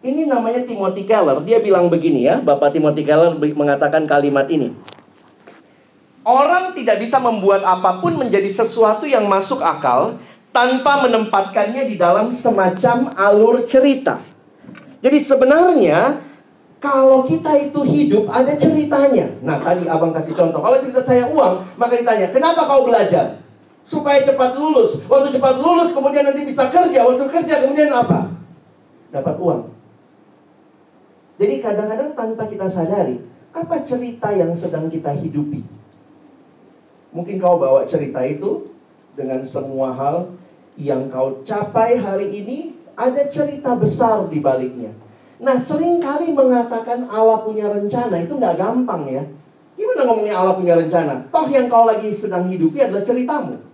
Ini 0.00 0.24
namanya 0.24 0.64
Timothy 0.64 1.04
Keller. 1.04 1.44
Dia 1.44 1.60
bilang 1.60 1.92
begini 1.92 2.24
ya, 2.24 2.40
Bapak 2.40 2.72
Timothy 2.72 3.04
Keller 3.04 3.36
mengatakan 3.36 4.08
kalimat 4.08 4.48
ini. 4.48 4.72
Orang 6.24 6.72
tidak 6.72 7.00
bisa 7.00 7.20
membuat 7.20 7.60
apa 7.64 8.00
pun 8.00 8.16
menjadi 8.16 8.48
sesuatu 8.48 9.04
yang 9.04 9.28
masuk 9.28 9.60
akal 9.60 10.16
tanpa 10.52 11.04
menempatkannya 11.04 11.84
di 11.84 12.00
dalam 12.00 12.32
semacam 12.32 13.12
alur 13.16 13.64
cerita. 13.68 14.20
Jadi 15.00 15.18
sebenarnya 15.20 16.20
kalau 16.80 17.28
kita 17.28 17.52
itu 17.60 17.80
hidup 17.84 18.32
ada 18.32 18.56
ceritanya. 18.56 19.28
Nah 19.44 19.60
tadi 19.60 19.84
abang 19.84 20.16
kasih 20.16 20.32
contoh. 20.32 20.64
Kalau 20.64 20.76
cerita 20.80 21.04
saya 21.04 21.28
uang, 21.28 21.76
maka 21.76 22.00
ditanya, 22.00 22.32
kenapa 22.32 22.64
kau 22.64 22.88
belajar? 22.88 23.36
Supaya 23.90 24.22
cepat 24.22 24.54
lulus. 24.54 25.02
Waktu 25.10 25.34
cepat 25.34 25.58
lulus, 25.58 25.90
kemudian 25.90 26.22
nanti 26.22 26.46
bisa 26.46 26.70
kerja. 26.70 27.02
Waktu 27.02 27.26
kerja, 27.26 27.66
kemudian 27.66 27.90
apa? 27.90 28.30
Dapat 29.10 29.34
uang. 29.42 29.62
Jadi 31.40 31.54
kadang-kadang 31.58 32.14
tanpa 32.14 32.46
kita 32.46 32.70
sadari, 32.70 33.18
apa 33.50 33.82
cerita 33.82 34.30
yang 34.30 34.54
sedang 34.54 34.86
kita 34.86 35.10
hidupi? 35.10 35.66
Mungkin 37.10 37.42
kau 37.42 37.58
bawa 37.58 37.90
cerita 37.90 38.22
itu 38.22 38.70
dengan 39.18 39.42
semua 39.42 39.90
hal 39.90 40.30
yang 40.78 41.10
kau 41.10 41.42
capai 41.42 41.98
hari 41.98 42.30
ini 42.30 42.78
ada 42.94 43.26
cerita 43.26 43.74
besar 43.74 44.30
di 44.30 44.38
baliknya. 44.38 44.94
Nah, 45.40 45.56
sering 45.58 45.98
kali 45.98 46.36
mengatakan 46.36 47.08
Allah 47.08 47.42
punya 47.42 47.72
rencana 47.72 48.20
itu 48.20 48.36
nggak 48.36 48.60
gampang 48.60 49.08
ya. 49.08 49.24
Gimana 49.74 50.04
ngomongnya 50.04 50.36
Allah 50.36 50.54
punya 50.60 50.76
rencana? 50.76 51.24
Toh 51.32 51.48
yang 51.48 51.66
kau 51.72 51.88
lagi 51.88 52.12
sedang 52.12 52.46
hidupi 52.46 52.84
adalah 52.84 53.02
ceritamu. 53.02 53.69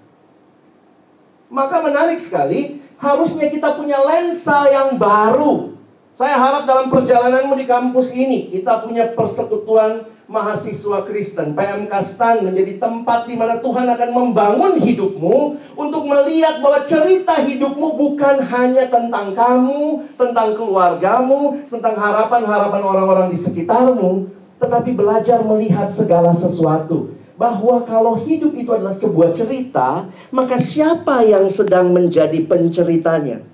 Maka 1.56 1.80
menarik 1.80 2.20
sekali, 2.20 2.84
harusnya 3.00 3.48
kita 3.48 3.80
punya 3.80 3.96
lensa 4.04 4.68
yang 4.68 5.00
baru. 5.00 5.72
Saya 6.12 6.36
harap 6.36 6.68
dalam 6.68 6.92
perjalananmu 6.92 7.56
di 7.56 7.64
kampus 7.64 8.12
ini, 8.12 8.52
kita 8.52 8.84
punya 8.84 9.16
persekutuan 9.16 10.04
mahasiswa 10.28 11.00
Kristen, 11.08 11.56
PMK 11.56 11.92
Stan 12.04 12.44
menjadi 12.44 12.76
tempat 12.76 13.24
di 13.24 13.40
mana 13.40 13.56
Tuhan 13.56 13.88
akan 13.88 14.10
membangun 14.12 14.76
hidupmu 14.84 15.36
untuk 15.80 16.04
melihat 16.04 16.60
bahwa 16.60 16.84
cerita 16.84 17.40
hidupmu 17.40 17.88
bukan 17.96 18.36
hanya 18.52 18.92
tentang 18.92 19.32
kamu, 19.32 20.12
tentang 20.12 20.52
keluargamu, 20.52 21.64
tentang 21.72 21.96
harapan-harapan 21.96 22.82
orang-orang 22.84 23.28
di 23.32 23.38
sekitarmu, 23.40 24.28
tetapi 24.60 24.92
belajar 24.92 25.40
melihat 25.40 25.88
segala 25.88 26.36
sesuatu. 26.36 27.15
Bahwa 27.36 27.84
kalau 27.84 28.16
hidup 28.16 28.56
itu 28.56 28.72
adalah 28.72 28.96
sebuah 28.96 29.36
cerita, 29.36 30.08
maka 30.32 30.56
siapa 30.56 31.20
yang 31.20 31.52
sedang 31.52 31.92
menjadi 31.92 32.40
penceritanya? 32.48 33.44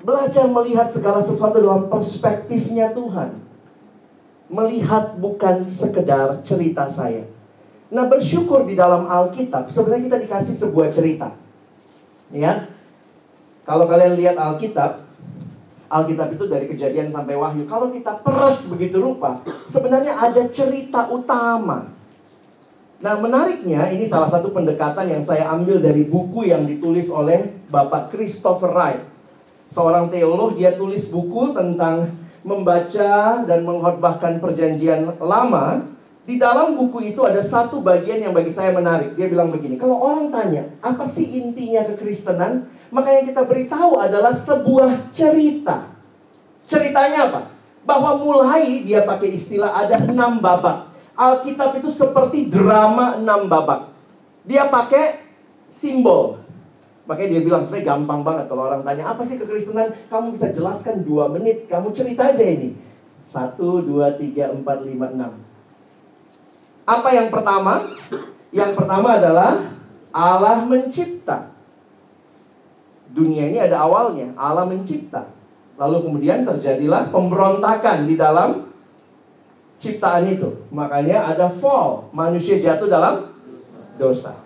Belajar 0.00 0.48
melihat 0.48 0.88
segala 0.88 1.20
sesuatu 1.20 1.60
dalam 1.60 1.92
perspektifnya 1.92 2.96
Tuhan 2.96 3.50
melihat 4.50 5.14
bukan 5.16 5.62
sekedar 5.64 6.42
cerita 6.42 6.90
saya. 6.90 7.24
Nah 7.90 8.10
bersyukur 8.10 8.66
di 8.66 8.74
dalam 8.74 9.06
Alkitab 9.06 9.70
sebenarnya 9.70 10.10
kita 10.10 10.18
dikasih 10.26 10.54
sebuah 10.58 10.90
cerita. 10.90 11.30
Ya, 12.30 12.66
kalau 13.66 13.86
kalian 13.90 14.18
lihat 14.18 14.38
Alkitab, 14.38 15.02
Alkitab 15.90 16.34
itu 16.34 16.44
dari 16.46 16.66
kejadian 16.70 17.10
sampai 17.10 17.34
wahyu. 17.34 17.66
Kalau 17.66 17.90
kita 17.90 18.22
peres 18.22 18.70
begitu 18.70 19.02
rupa, 19.02 19.42
sebenarnya 19.66 20.18
ada 20.18 20.46
cerita 20.50 21.10
utama. 21.10 21.90
Nah 23.00 23.16
menariknya 23.16 23.88
ini 23.88 24.04
salah 24.04 24.28
satu 24.28 24.52
pendekatan 24.52 25.08
yang 25.08 25.24
saya 25.24 25.48
ambil 25.56 25.80
dari 25.80 26.04
buku 26.04 26.52
yang 26.52 26.68
ditulis 26.68 27.08
oleh 27.08 27.48
Bapak 27.72 28.12
Christopher 28.12 28.76
Wright. 28.76 29.00
Seorang 29.72 30.12
teolog, 30.12 30.60
dia 30.60 30.76
tulis 30.76 31.08
buku 31.08 31.56
tentang 31.56 32.12
membaca 32.44 33.40
dan 33.48 33.64
mengkhotbahkan 33.64 34.36
perjanjian 34.42 35.16
lama, 35.16 35.86
di 36.28 36.36
dalam 36.36 36.76
buku 36.76 37.14
itu 37.14 37.24
ada 37.24 37.40
satu 37.40 37.80
bagian 37.80 38.20
yang 38.20 38.36
bagi 38.36 38.52
saya 38.52 38.74
menarik. 38.76 39.16
Dia 39.16 39.30
bilang 39.30 39.48
begini, 39.48 39.80
kalau 39.80 39.96
orang 39.96 40.28
tanya, 40.28 40.68
apa 40.84 41.08
sih 41.08 41.40
intinya 41.40 41.86
kekristenan? 41.88 42.68
Maka 42.90 43.16
yang 43.16 43.30
kita 43.32 43.46
beritahu 43.46 44.02
adalah 44.02 44.34
sebuah 44.34 45.14
cerita. 45.14 45.88
Ceritanya 46.68 47.30
apa? 47.30 47.40
Bahwa 47.86 48.18
mulai 48.20 48.84
dia 48.84 49.06
pakai 49.06 49.38
istilah 49.38 49.72
ada 49.72 49.96
enam 50.02 50.42
babak. 50.42 50.89
Alkitab 51.20 51.76
itu 51.84 51.92
seperti 51.92 52.48
drama 52.48 53.20
enam 53.20 53.44
babak. 53.44 53.92
Dia 54.48 54.72
pakai 54.72 55.20
simbol. 55.76 56.40
Makanya 57.04 57.36
dia 57.36 57.42
bilang 57.44 57.68
sebenarnya 57.68 57.92
gampang 57.92 58.20
banget 58.24 58.44
kalau 58.48 58.72
orang 58.72 58.80
tanya 58.80 59.12
apa 59.12 59.20
sih 59.28 59.36
kekristenan, 59.36 59.92
kamu 60.08 60.32
bisa 60.32 60.48
jelaskan 60.48 61.04
dua 61.04 61.28
menit, 61.28 61.68
kamu 61.68 61.92
cerita 61.92 62.32
aja 62.32 62.40
ini. 62.40 62.72
Satu, 63.28 63.84
dua, 63.84 64.16
tiga, 64.16 64.48
empat, 64.48 64.80
lima, 64.80 65.12
enam. 65.12 65.36
Apa 66.88 67.12
yang 67.12 67.28
pertama? 67.28 67.84
Yang 68.50 68.72
pertama 68.80 69.20
adalah 69.20 69.52
Allah 70.14 70.64
mencipta. 70.64 71.52
Dunia 73.10 73.50
ini 73.50 73.58
ada 73.60 73.84
awalnya, 73.84 74.32
Allah 74.38 74.64
mencipta. 74.64 75.28
Lalu 75.76 76.06
kemudian 76.06 76.48
terjadilah 76.48 77.10
pemberontakan 77.12 78.06
di 78.06 78.14
dalam 78.14 78.69
ciptaan 79.80 80.28
itu. 80.28 80.68
Makanya 80.68 81.32
ada 81.32 81.48
fall, 81.48 82.12
manusia 82.12 82.60
jatuh 82.60 82.86
dalam 82.86 83.32
dosa. 83.96 84.36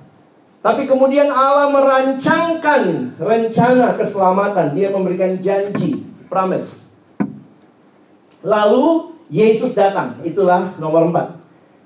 Tapi 0.64 0.88
kemudian 0.88 1.28
Allah 1.28 1.68
merancangkan 1.68 3.12
rencana 3.20 3.92
keselamatan. 4.00 4.72
Dia 4.72 4.88
memberikan 4.88 5.36
janji, 5.36 6.00
promise. 6.30 6.88
Lalu 8.40 9.12
Yesus 9.28 9.76
datang. 9.76 10.24
Itulah 10.24 10.72
nomor 10.80 11.12
empat. 11.12 11.36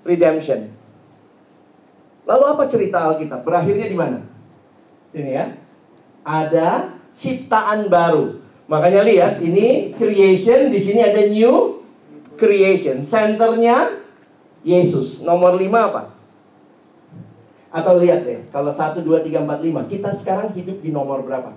Redemption. 0.06 0.70
Lalu 2.22 2.44
apa 2.44 2.64
cerita 2.70 3.02
Alkitab? 3.10 3.42
Berakhirnya 3.42 3.86
di 3.90 3.96
mana? 3.98 4.18
Ini 5.10 5.30
ya. 5.32 5.46
Ada 6.22 6.94
ciptaan 7.18 7.90
baru. 7.90 8.38
Makanya 8.68 9.00
lihat, 9.02 9.40
ini 9.40 9.96
creation, 9.96 10.68
di 10.68 10.80
sini 10.84 11.00
ada 11.00 11.24
new 11.24 11.77
creation. 12.38 13.02
Centernya 13.02 13.90
Yesus. 14.62 15.26
Nomor 15.26 15.58
lima 15.58 15.90
apa? 15.90 16.02
Atau 17.68 18.00
lihat 18.00 18.24
deh, 18.24 18.48
kalau 18.48 18.72
1, 18.72 19.04
2, 19.04 19.28
3, 19.28 19.44
4, 19.44 19.44
5 19.44 19.92
Kita 19.92 20.08
sekarang 20.16 20.48
hidup 20.56 20.80
di 20.80 20.88
nomor 20.88 21.20
berapa? 21.20 21.52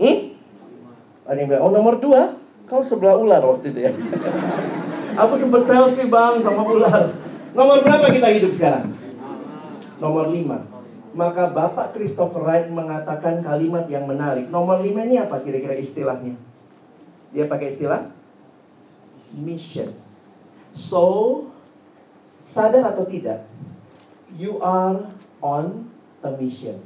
Hmm? 0.00 0.18
Ada 1.28 1.36
yang 1.36 1.48
bilang, 1.52 1.64
oh 1.68 1.72
nomor 1.76 2.00
2 2.00 2.64
Kau 2.64 2.80
sebelah 2.80 3.20
ular 3.20 3.44
waktu 3.44 3.68
itu 3.68 3.84
ya 3.84 3.92
Aku 5.20 5.36
sempat 5.36 5.68
selfie 5.68 6.08
bang 6.08 6.40
sama 6.40 6.64
ular 6.64 7.12
Nomor 7.52 7.84
berapa 7.84 8.08
kita 8.08 8.32
hidup 8.32 8.56
sekarang? 8.56 8.96
Nomor 10.00 10.32
5 10.32 11.12
Maka 11.12 11.52
Bapak 11.52 11.92
Christopher 11.92 12.40
Wright 12.40 12.68
mengatakan 12.72 13.44
kalimat 13.44 13.84
yang 13.92 14.08
menarik 14.08 14.48
Nomor 14.48 14.80
5 14.80 14.88
ini 14.88 15.20
apa 15.20 15.36
kira-kira 15.44 15.76
istilahnya? 15.76 16.32
Dia 17.36 17.44
pakai 17.44 17.76
istilah 17.76 18.15
Mission 19.34 19.90
So 20.76 21.48
Sadar 22.46 22.94
atau 22.94 23.02
tidak 23.08 23.42
you 24.38 24.60
are 24.60 25.06
on 25.40 25.88
a 26.24 26.30
mission. 26.36 26.78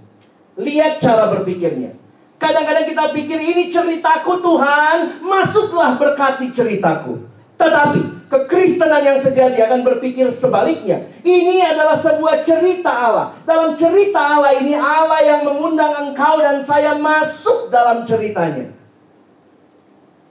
Lihat 0.61 1.03
cara 1.03 1.33
berpikirnya. 1.33 1.96
Kadang-kadang 2.40 2.88
kita 2.88 3.05
pikir 3.12 3.37
ini 3.37 3.68
ceritaku 3.68 4.40
Tuhan, 4.40 5.20
masuklah 5.20 6.00
berkati 6.00 6.48
ceritaku. 6.53 7.29
Tetapi 7.61 8.33
kekristenan 8.33 9.05
yang 9.05 9.18
sejati 9.20 9.61
akan 9.61 9.85
berpikir 9.85 10.33
sebaliknya. 10.33 11.05
Ini 11.20 11.76
adalah 11.76 12.00
sebuah 12.00 12.40
cerita 12.40 12.88
Allah. 12.88 13.37
Dalam 13.44 13.76
cerita 13.76 14.16
Allah 14.16 14.57
ini 14.57 14.72
Allah 14.72 15.20
yang 15.20 15.44
mengundang 15.44 16.09
engkau 16.09 16.40
dan 16.40 16.64
saya 16.64 16.96
masuk 16.96 17.68
dalam 17.68 18.09
ceritanya. 18.09 18.72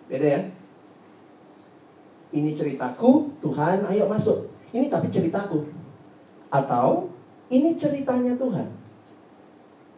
Beda 0.10 0.26
ya? 0.26 0.42
Ini 2.30 2.54
ceritaku, 2.54 3.42
Tuhan 3.42 3.90
ayo 3.90 4.06
masuk. 4.06 4.54
Ini 4.70 4.86
tapi 4.90 5.10
ceritaku. 5.10 5.66
Atau 6.54 7.10
ini 7.50 7.74
ceritanya 7.74 8.38
Tuhan. 8.38 8.70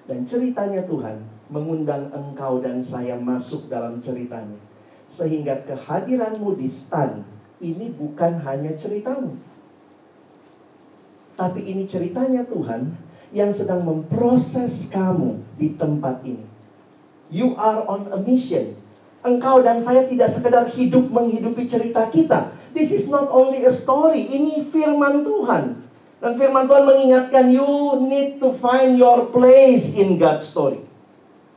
Dan 0.07 0.23
ceritanya 0.23 0.87
Tuhan 0.87 1.19
mengundang 1.51 2.07
engkau 2.15 2.63
dan 2.63 2.79
saya 2.79 3.19
masuk 3.19 3.67
dalam 3.67 3.99
ceritanya. 3.99 4.55
Sehingga 5.11 5.67
kehadiranmu 5.67 6.55
di 6.55 6.71
stan 6.71 7.27
ini 7.59 7.91
bukan 7.91 8.39
hanya 8.47 8.71
ceritamu. 8.79 9.35
Tapi 11.35 11.61
ini 11.67 11.83
ceritanya 11.83 12.47
Tuhan 12.47 12.95
yang 13.35 13.51
sedang 13.51 13.83
memproses 13.83 14.91
kamu 14.91 15.39
di 15.59 15.75
tempat 15.75 16.23
ini. 16.23 16.47
You 17.31 17.55
are 17.55 17.87
on 17.87 18.11
a 18.11 18.19
mission. 18.19 18.75
Engkau 19.21 19.61
dan 19.61 19.77
saya 19.77 20.09
tidak 20.09 20.33
sekedar 20.33 20.65
hidup 20.73 21.05
menghidupi 21.13 21.69
cerita 21.69 22.09
kita. 22.09 22.57
This 22.73 22.89
is 22.89 23.05
not 23.11 23.29
only 23.29 23.61
a 23.67 23.73
story, 23.73 24.25
ini 24.25 24.65
firman 24.65 25.21
Tuhan. 25.21 25.77
Dan 26.21 26.31
firman 26.37 26.65
Tuhan 26.65 26.85
mengingatkan 26.85 27.49
you 27.53 28.01
need 28.05 28.41
to 28.41 28.53
find 28.57 28.97
your 28.97 29.29
place 29.29 29.93
in 29.93 30.17
God's 30.17 30.49
story. 30.49 30.81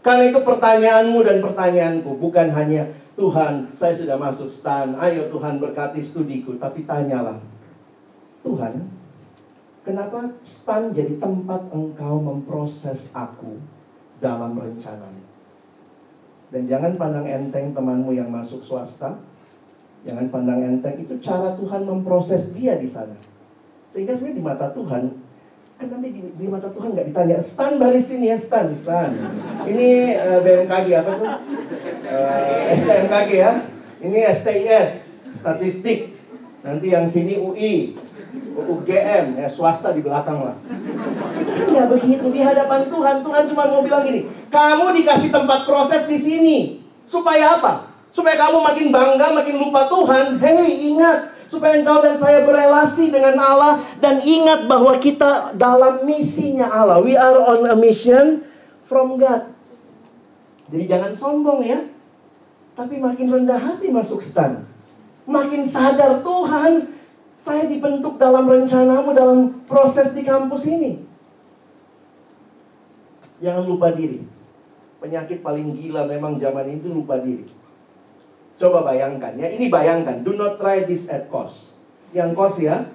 Karena 0.04 0.28
itu 0.28 0.44
pertanyaanmu 0.44 1.24
dan 1.24 1.40
pertanyaanku 1.40 2.20
bukan 2.20 2.52
hanya 2.52 2.92
Tuhan, 3.16 3.72
saya 3.78 3.94
sudah 3.96 4.18
masuk 4.20 4.50
stan, 4.52 4.98
ayo 5.00 5.30
Tuhan 5.30 5.62
berkati 5.62 6.02
studiku, 6.02 6.58
tapi 6.58 6.82
tanyalah, 6.82 7.38
Tuhan, 8.42 8.90
kenapa 9.86 10.34
stan 10.42 10.90
jadi 10.90 11.16
tempat 11.22 11.70
engkau 11.70 12.20
memproses 12.20 13.14
aku 13.14 13.62
dalam 14.18 14.58
rencanamu? 14.58 15.33
Dan 16.54 16.70
jangan 16.70 16.94
pandang 16.94 17.26
enteng 17.26 17.74
temanmu 17.74 18.14
yang 18.14 18.30
masuk 18.30 18.62
swasta, 18.62 19.18
jangan 20.06 20.30
pandang 20.30 20.62
enteng 20.62 21.02
itu 21.02 21.18
cara 21.18 21.58
Tuhan 21.58 21.82
memproses 21.82 22.54
dia 22.54 22.78
di 22.78 22.86
sana. 22.86 23.18
Sehingga 23.90 24.14
sebenarnya 24.14 24.38
di 24.38 24.44
mata 24.46 24.70
Tuhan, 24.70 25.18
kan 25.74 25.86
nanti 25.90 26.14
di, 26.14 26.22
di 26.38 26.46
mata 26.46 26.70
Tuhan 26.70 26.94
nggak 26.94 27.10
ditanya, 27.10 27.42
Stan 27.42 27.74
baris 27.74 28.06
sini 28.06 28.30
ya, 28.30 28.38
Stan, 28.38 28.70
Stan. 28.78 29.10
Ini 29.66 30.14
uh, 30.14 30.38
BMKG 30.46 30.86
apa 30.94 31.12
tuh? 31.18 31.30
Uh, 32.06 32.62
STMKG 32.70 33.30
ya. 33.34 33.52
Ini 33.98 34.18
STIS, 34.30 34.92
statistik. 35.34 36.14
Nanti 36.62 36.86
yang 36.94 37.10
sini 37.10 37.34
UI, 37.34 37.98
UGM, 38.54 39.42
ya 39.42 39.50
swasta 39.50 39.90
di 39.90 40.06
belakang 40.06 40.38
lah. 40.38 40.54
Nggak 41.70 41.88
begitu 41.98 42.26
di 42.30 42.40
hadapan 42.42 42.86
Tuhan. 42.86 43.16
Tuhan 43.22 43.42
cuma 43.50 43.62
mau 43.66 43.82
bilang 43.82 44.02
gini, 44.06 44.30
kamu 44.50 44.94
dikasih 45.02 45.30
tempat 45.34 45.66
proses 45.66 46.06
di 46.06 46.18
sini. 46.22 46.58
Supaya 47.10 47.58
apa? 47.58 47.90
Supaya 48.14 48.38
kamu 48.38 48.62
makin 48.62 48.86
bangga, 48.94 49.26
makin 49.34 49.56
lupa 49.58 49.90
Tuhan. 49.90 50.38
Hei, 50.38 50.94
ingat, 50.94 51.34
supaya 51.50 51.78
engkau 51.78 51.98
dan 52.02 52.14
saya 52.18 52.46
berelasi 52.46 53.10
dengan 53.10 53.38
Allah 53.38 53.82
dan 53.98 54.22
ingat 54.22 54.70
bahwa 54.70 54.94
kita 54.98 55.54
dalam 55.58 56.06
misinya 56.06 56.70
Allah. 56.70 57.02
We 57.02 57.18
are 57.18 57.38
on 57.38 57.66
a 57.66 57.74
mission 57.74 58.46
from 58.86 59.18
God. 59.18 59.50
Jadi 60.70 60.84
jangan 60.88 61.12
sombong 61.12 61.60
ya. 61.62 61.78
Tapi 62.74 62.98
makin 62.98 63.30
rendah 63.30 63.60
hati 63.60 63.94
masuk 63.94 64.18
stan. 64.24 64.66
Makin 65.30 65.62
sadar 65.62 66.26
Tuhan, 66.26 66.90
saya 67.38 67.68
dibentuk 67.70 68.18
dalam 68.18 68.48
rencanamu 68.48 69.14
dalam 69.14 69.62
proses 69.68 70.16
di 70.16 70.26
kampus 70.26 70.66
ini. 70.66 71.03
Jangan 73.44 73.64
lupa 73.68 73.92
diri. 73.92 74.24
Penyakit 75.04 75.44
paling 75.44 75.76
gila 75.76 76.08
memang 76.08 76.40
zaman 76.40 76.64
itu 76.72 76.88
lupa 76.88 77.20
diri. 77.20 77.44
Coba 78.56 78.80
bayangkan 78.80 79.36
ya, 79.36 79.52
ini 79.52 79.68
bayangkan, 79.68 80.24
do 80.24 80.32
not 80.32 80.56
try 80.56 80.88
this 80.88 81.12
at 81.12 81.28
cost. 81.28 81.76
Yang 82.16 82.32
kos 82.32 82.56
ya, 82.62 82.88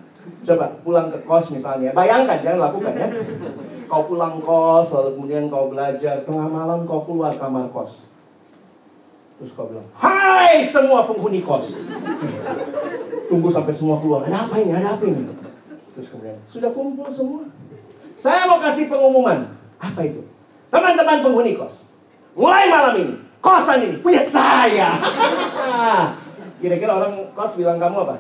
coba 0.48 0.74
pulang 0.82 1.14
ke 1.14 1.22
kos 1.22 1.54
misalnya, 1.54 1.94
bayangkan 1.94 2.42
jangan 2.42 2.72
lakukan 2.72 2.96
ya. 2.98 3.08
Kau 3.86 4.10
pulang 4.10 4.42
kos, 4.42 4.90
lalu 4.96 5.10
kemudian 5.20 5.46
kau 5.52 5.70
belajar, 5.70 6.24
tengah 6.26 6.48
malam 6.50 6.90
kau 6.90 7.06
keluar 7.06 7.36
kamar 7.36 7.70
kos. 7.70 8.08
Terus 9.38 9.52
kau 9.54 9.70
bilang, 9.70 9.86
Hai 10.00 10.66
semua 10.66 11.06
penghuni 11.06 11.46
kos. 11.46 11.78
Tunggu 13.30 13.54
sampai 13.54 13.76
semua 13.76 14.02
keluar, 14.02 14.26
ada 14.26 14.48
apa 14.48 14.58
ini, 14.58 14.72
ada 14.74 14.98
apa 14.98 15.04
ini? 15.06 15.30
Terus 15.94 16.08
kemudian, 16.10 16.40
sudah 16.50 16.72
kumpul 16.74 17.12
semua. 17.12 17.46
Saya 18.16 18.48
mau 18.50 18.64
kasih 18.64 18.90
pengumuman. 18.90 19.60
Apa 19.78 20.02
itu? 20.08 20.39
Teman-teman 20.70 21.26
penghuni 21.26 21.58
kos. 21.58 21.90
Mulai 22.38 22.70
malam 22.70 22.94
ini, 23.02 23.16
Kosan 23.40 23.80
ini 23.88 23.96
punya 24.04 24.20
saya. 24.28 25.00
Kira-kira 26.62 26.92
orang 26.92 27.32
kos 27.32 27.56
bilang 27.56 27.80
kamu 27.80 28.04
apa? 28.04 28.16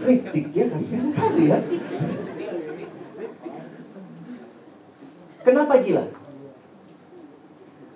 Kritik 0.00 0.46
ya, 0.56 0.64
kasihan 0.72 1.12
kali 1.12 1.52
ya. 1.52 1.58
Kenapa 5.44 5.76
gila? 5.84 6.04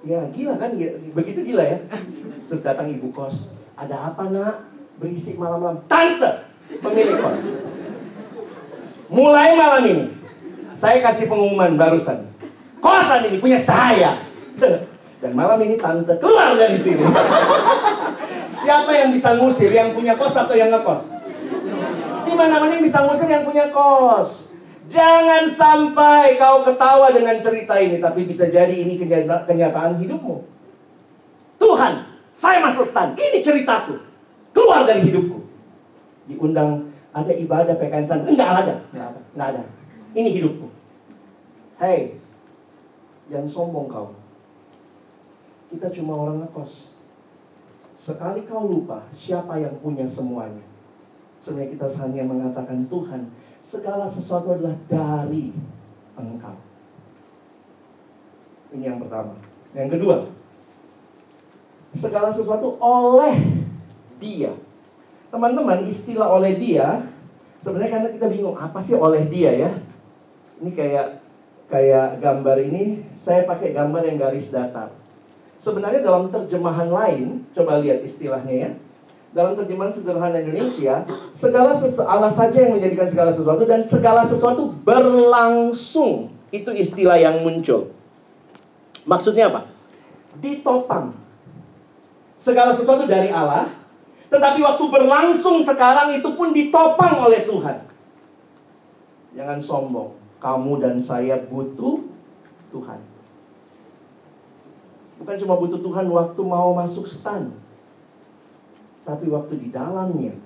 Ya 0.05 0.21
gila 0.37 0.55
kan, 0.61 0.77
begitu 1.17 1.41
gila 1.49 1.65
ya. 1.65 1.81
Terus 2.53 2.61
datang 2.61 2.93
ibu 2.93 3.09
kos. 3.09 3.57
Ada 3.81 4.13
apa 4.13 4.29
nak? 4.29 4.69
Berisik 5.01 5.41
malam-malam. 5.41 5.81
Tante, 5.89 6.45
pemilik 6.69 7.17
kos. 7.25 7.41
Mulai 9.09 9.57
malam 9.57 9.83
ini, 9.89 10.05
saya 10.77 11.01
kasih 11.01 11.25
pengumuman 11.25 11.73
barusan. 11.81 12.34
Kosan 12.85 13.25
ini 13.33 13.41
punya 13.41 13.57
saya. 13.57 14.21
Dan 14.61 15.33
malam 15.33 15.57
ini 15.65 15.81
tante 15.81 16.21
keluar 16.21 16.53
dari 16.53 16.77
sini. 16.77 17.01
Siapa 18.61 18.93
yang 18.93 19.09
bisa 19.09 19.41
ngusir? 19.41 19.73
Yang 19.73 19.97
punya 19.97 20.13
kos 20.21 20.37
atau 20.37 20.53
yang 20.53 20.69
ngekos? 20.69 21.17
Di 22.29 22.33
mana 22.37 22.61
mana 22.61 22.77
yang 22.77 22.85
bisa 22.85 23.01
ngusir 23.09 23.25
yang 23.25 23.49
punya 23.49 23.73
kos? 23.73 24.53
Jangan 24.85 25.49
sampai 25.49 26.37
kau 26.37 26.61
ketawa 26.61 27.09
dengan 27.09 27.41
cerita 27.41 27.73
ini, 27.81 28.05
tapi 28.05 28.29
bisa 28.29 28.45
jadi 28.53 28.77
ini 28.77 29.01
kenyataan 29.49 29.97
hidupmu. 29.97 30.45
Tuhan, 31.57 32.05
saya 32.37 32.61
masuk 32.61 32.85
stan. 32.85 33.17
Ini 33.17 33.41
ceritaku. 33.41 33.97
Keluar 34.53 34.85
dari 34.85 35.09
hidupku. 35.09 35.41
Diundang 36.29 36.93
ada 37.17 37.33
ibadah 37.33 37.81
PKN 37.81 38.05
stan. 38.05 38.21
Enggak 38.29 38.49
ada. 38.61 38.75
Enggak 38.93 39.09
ada. 39.09 39.21
Enggak 39.33 39.49
ada. 39.57 39.63
Ini 40.13 40.29
hidupku. 40.37 40.69
Hei, 41.81 42.21
jangan 43.31 43.49
sombong 43.49 43.89
kau 43.89 44.25
kita 45.75 45.91
cuma 45.91 46.15
orang 46.15 46.47
ngekos. 46.47 46.95
Sekali 47.99 48.47
kau 48.47 48.71
lupa 48.71 49.03
siapa 49.11 49.59
yang 49.59 49.75
punya 49.83 50.07
semuanya. 50.07 50.63
Sebenarnya 51.43 51.75
kita 51.75 51.87
hanya 52.05 52.23
mengatakan 52.25 52.87
Tuhan, 52.87 53.27
segala 53.59 54.07
sesuatu 54.07 54.55
adalah 54.55 54.77
dari 54.87 55.51
Engkau. 56.15 56.57
Ini 58.71 58.85
yang 58.95 58.99
pertama. 59.03 59.35
Yang 59.75 59.99
kedua, 59.99 60.17
segala 61.99 62.31
sesuatu 62.31 62.79
oleh 62.79 63.35
Dia. 64.23 64.55
Teman-teman, 65.35 65.85
istilah 65.91 66.31
oleh 66.31 66.55
Dia 66.55 67.03
sebenarnya 67.67 67.91
karena 67.99 68.09
kita 68.15 68.27
bingung 68.31 68.55
apa 68.55 68.79
sih 68.79 68.95
oleh 68.95 69.27
Dia 69.27 69.51
ya? 69.53 69.71
Ini 70.63 70.71
kayak 70.71 71.24
kayak 71.75 72.23
gambar 72.23 72.57
ini 72.71 73.03
saya 73.19 73.43
pakai 73.51 73.75
gambar 73.75 74.07
yang 74.07 74.23
garis 74.23 74.55
datar. 74.55 74.95
Sebenarnya 75.59 76.07
dalam 76.07 76.31
terjemahan 76.31 76.87
lain, 76.87 77.43
coba 77.51 77.83
lihat 77.83 78.07
istilahnya 78.07 78.55
ya. 78.55 78.71
Dalam 79.35 79.59
terjemahan 79.59 79.91
sederhana 79.91 80.39
Indonesia, 80.39 81.03
segala 81.35 81.75
Allah 82.07 82.31
saja 82.31 82.55
yang 82.55 82.79
menjadikan 82.79 83.11
segala 83.11 83.35
sesuatu 83.35 83.67
dan 83.67 83.83
segala 83.83 84.23
sesuatu 84.23 84.71
berlangsung. 84.87 86.31
Itu 86.55 86.71
istilah 86.71 87.19
yang 87.19 87.43
muncul. 87.43 87.91
Maksudnya 89.03 89.51
apa? 89.51 89.67
Ditopang. 90.39 91.19
Segala 92.39 92.71
sesuatu 92.71 93.11
dari 93.11 93.35
Allah, 93.35 93.67
tetapi 94.31 94.63
waktu 94.63 94.85
berlangsung 94.87 95.67
sekarang 95.67 96.15
itu 96.15 96.29
pun 96.39 96.55
ditopang 96.55 97.27
oleh 97.27 97.43
Tuhan. 97.43 97.83
Jangan 99.35 99.59
sombong. 99.59 100.24
Kamu 100.45 100.77
dan 100.77 101.01
saya 101.01 101.41
butuh 101.49 102.05
Tuhan. 102.69 103.01
Bukan 105.17 105.37
cuma 105.41 105.57
butuh 105.57 105.81
Tuhan 105.81 106.05
waktu 106.13 106.41
mau 106.45 106.77
masuk 106.77 107.09
stan. 107.09 107.49
Tapi 109.09 109.33
waktu 109.33 109.57
di 109.57 109.73
dalamnya, 109.73 110.37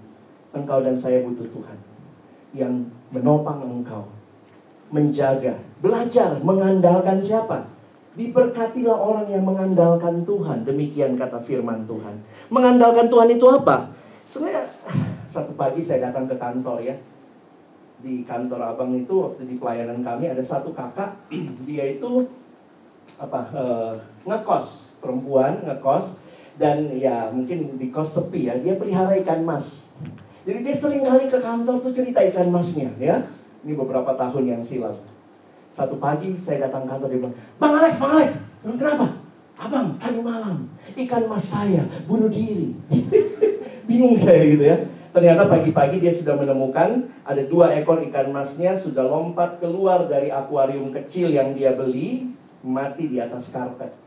engkau 0.54 0.86
dan 0.86 0.94
saya 0.94 1.26
butuh 1.26 1.50
Tuhan. 1.50 1.78
Yang 2.54 2.94
menopang 3.10 3.66
engkau. 3.66 4.06
Menjaga, 4.94 5.58
belajar, 5.82 6.38
mengandalkan 6.46 7.18
siapa? 7.18 7.66
Diberkatilah 8.14 8.94
orang 8.94 9.26
yang 9.26 9.42
mengandalkan 9.42 10.22
Tuhan. 10.22 10.62
Demikian 10.62 11.18
kata 11.18 11.42
firman 11.42 11.90
Tuhan. 11.90 12.22
Mengandalkan 12.54 13.10
Tuhan 13.10 13.34
itu 13.34 13.50
apa? 13.50 13.90
Sebenarnya 14.30 14.62
satu 15.34 15.58
pagi 15.58 15.82
saya 15.82 16.06
datang 16.06 16.30
ke 16.30 16.38
kantor 16.38 16.86
ya. 16.86 16.94
Di 17.98 18.22
kantor 18.22 18.74
abang 18.74 18.94
itu 18.94 19.10
waktu 19.10 19.42
di 19.46 19.58
pelayanan 19.58 20.06
kami 20.06 20.30
ada 20.30 20.42
satu 20.42 20.70
kakak. 20.70 21.18
Dia 21.66 21.98
itu 21.98 22.30
apa 23.18 23.40
uh, 23.56 23.94
ngekos 24.28 25.00
perempuan 25.00 25.64
ngekos 25.64 26.22
dan 26.60 26.90
ya 26.94 27.30
mungkin 27.32 27.78
di 27.78 27.88
kos 27.88 28.18
sepi 28.18 28.50
ya 28.50 28.54
dia 28.58 28.76
pelihara 28.76 29.14
ikan 29.22 29.46
mas. 29.46 29.94
Jadi 30.42 30.64
dia 30.64 30.74
sering 30.74 31.06
kali 31.06 31.30
ke 31.30 31.38
kantor 31.38 31.80
tuh 31.80 31.94
cerita 31.94 32.18
ikan 32.34 32.50
masnya 32.50 32.90
ya. 32.98 33.24
Ini 33.62 33.74
beberapa 33.78 34.14
tahun 34.18 34.58
yang 34.58 34.62
silam. 34.62 34.94
Satu 35.70 36.02
pagi 36.02 36.34
saya 36.34 36.66
datang 36.66 36.90
kantor 36.90 37.08
dia 37.14 37.18
bilang 37.22 37.36
bang 37.62 37.72
Alex 37.78 37.94
bang 38.02 38.12
Alex 38.18 38.30
kenapa? 38.62 39.06
Abang 39.58 39.88
tadi 39.98 40.18
malam 40.22 40.66
ikan 40.98 41.22
mas 41.30 41.46
saya 41.46 41.82
bunuh 42.10 42.30
diri. 42.30 42.74
Bingung 43.88 44.20
saya 44.20 44.42
gitu 44.44 44.64
ya 44.66 44.76
Ternyata 45.18 45.50
pagi-pagi 45.50 45.98
dia 45.98 46.14
sudah 46.14 46.38
menemukan 46.38 47.10
ada 47.26 47.42
dua 47.42 47.74
ekor 47.74 47.98
ikan 48.06 48.30
masnya 48.30 48.78
sudah 48.78 49.02
lompat 49.02 49.58
keluar 49.58 50.06
dari 50.06 50.30
akuarium 50.30 50.94
kecil 50.94 51.34
yang 51.34 51.58
dia 51.58 51.74
beli 51.74 52.30
mati 52.62 53.10
di 53.10 53.18
atas 53.18 53.50
karpet. 53.50 53.98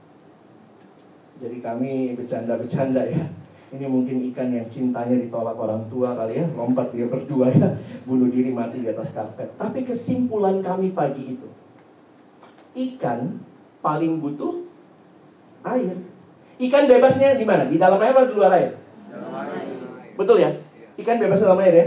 Jadi 1.44 1.60
kami 1.60 2.16
bercanda-bercanda 2.16 3.04
ya. 3.12 3.28
Ini 3.76 3.92
mungkin 3.92 4.24
ikan 4.32 4.56
yang 4.56 4.72
cintanya 4.72 5.20
ditolak 5.20 5.60
orang 5.60 5.84
tua 5.92 6.16
kali 6.16 6.40
ya, 6.40 6.48
lompat 6.56 6.96
dia 6.96 7.12
berdua 7.12 7.52
ya, 7.52 7.76
bunuh 8.08 8.32
diri 8.32 8.56
mati 8.56 8.80
di 8.80 8.88
atas 8.88 9.12
karpet. 9.12 9.52
Tapi 9.60 9.84
kesimpulan 9.84 10.64
kami 10.64 10.96
pagi 10.96 11.36
itu, 11.36 11.48
ikan 12.88 13.36
paling 13.84 14.16
butuh 14.24 14.64
air. 15.68 15.92
Ikan 16.56 16.88
bebasnya 16.88 17.36
di 17.36 17.44
mana? 17.44 17.68
Di 17.68 17.76
dalam 17.76 18.00
air 18.00 18.16
atau 18.16 18.32
di 18.32 18.36
luar 18.40 18.56
air? 18.56 18.80
Dalam 19.12 19.32
air. 19.44 19.76
Betul 20.16 20.40
ya? 20.40 20.71
Ikan 21.02 21.18
bebas 21.18 21.42
dalam 21.42 21.60
air 21.66 21.76
ya? 21.76 21.86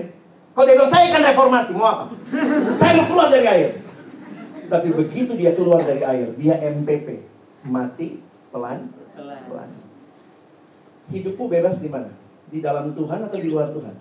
Kalau 0.55 0.67
dia 0.71 0.75
bilang, 0.79 0.91
saya 0.91 1.11
ikan 1.11 1.23
reformasi, 1.27 1.71
mau 1.75 1.87
apa? 1.91 2.05
saya 2.79 2.93
mau 3.03 3.07
keluar 3.11 3.27
dari 3.31 3.47
air. 3.47 3.71
Tapi 4.71 4.89
begitu 4.95 5.35
dia 5.35 5.53
keluar 5.55 5.83
dari 5.83 6.03
air, 6.03 6.31
dia 6.39 6.55
MPP. 6.59 7.27
Mati 7.67 8.23
pelan 8.53 8.93
pelan. 9.17 9.71
Hidupmu 11.11 11.45
bebas 11.51 11.83
di 11.83 11.89
mana? 11.91 12.11
Di 12.49 12.59
dalam 12.63 12.95
Tuhan 12.97 13.19
atau 13.29 13.39
di 13.39 13.49
luar 13.51 13.73
Tuhan? 13.75 13.95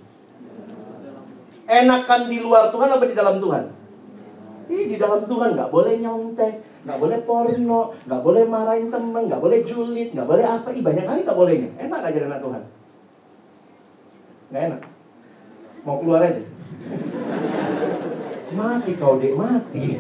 Enakan 1.64 2.22
di 2.28 2.38
luar 2.44 2.70
Tuhan 2.70 2.90
apa 2.92 3.06
di 3.08 3.16
dalam 3.16 3.40
Tuhan? 3.40 3.64
Ih, 4.72 4.86
di 4.94 4.98
dalam 5.00 5.28
Tuhan 5.28 5.50
nggak 5.60 5.72
boleh 5.72 5.94
nyontek, 6.00 6.56
nggak 6.88 7.00
boleh 7.00 7.20
porno, 7.28 7.98
nggak 8.08 8.22
boleh 8.24 8.44
marahin 8.48 8.88
temen, 8.88 9.24
nggak 9.28 9.42
boleh 9.44 9.60
julid, 9.68 10.16
nggak 10.16 10.28
boleh 10.28 10.46
apa. 10.48 10.72
Ih, 10.72 10.84
banyak 10.84 11.04
kali 11.04 11.20
nggak 11.28 11.40
bolehnya. 11.40 11.70
Enak 11.82 12.02
aja 12.04 12.20
anak 12.24 12.40
Tuhan. 12.40 12.64
Nggak 14.52 14.64
enak. 14.70 14.82
Mau 15.84 16.00
keluar 16.00 16.24
aja. 16.24 16.44
Mati 18.54 18.92
kau 18.96 19.20
dek, 19.20 19.36
mati. 19.36 20.00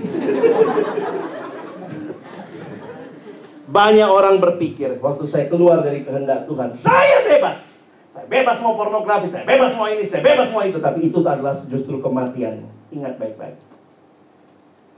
Banyak 3.74 4.06
orang 4.06 4.38
berpikir 4.38 5.02
waktu 5.02 5.26
saya 5.26 5.50
keluar 5.50 5.82
dari 5.82 6.06
kehendak 6.06 6.46
Tuhan, 6.46 6.69
saya 6.72 7.26
bebas. 7.26 7.89
Saya 8.13 8.30
bebas 8.30 8.62
mau 8.62 8.78
pornografi, 8.78 9.34
saya 9.34 9.41
bebas 9.41 9.74
mau 9.74 9.89
ini, 9.89 10.06
saya 10.06 10.22
bebas 10.22 10.54
mau 10.54 10.62
itu. 10.62 10.78
Tapi 10.78 11.10
itu 11.10 11.19
adalah 11.26 11.58
justru 11.65 11.98
kematian. 11.98 12.69
Ingat 12.93 13.17
baik-baik. 13.17 13.58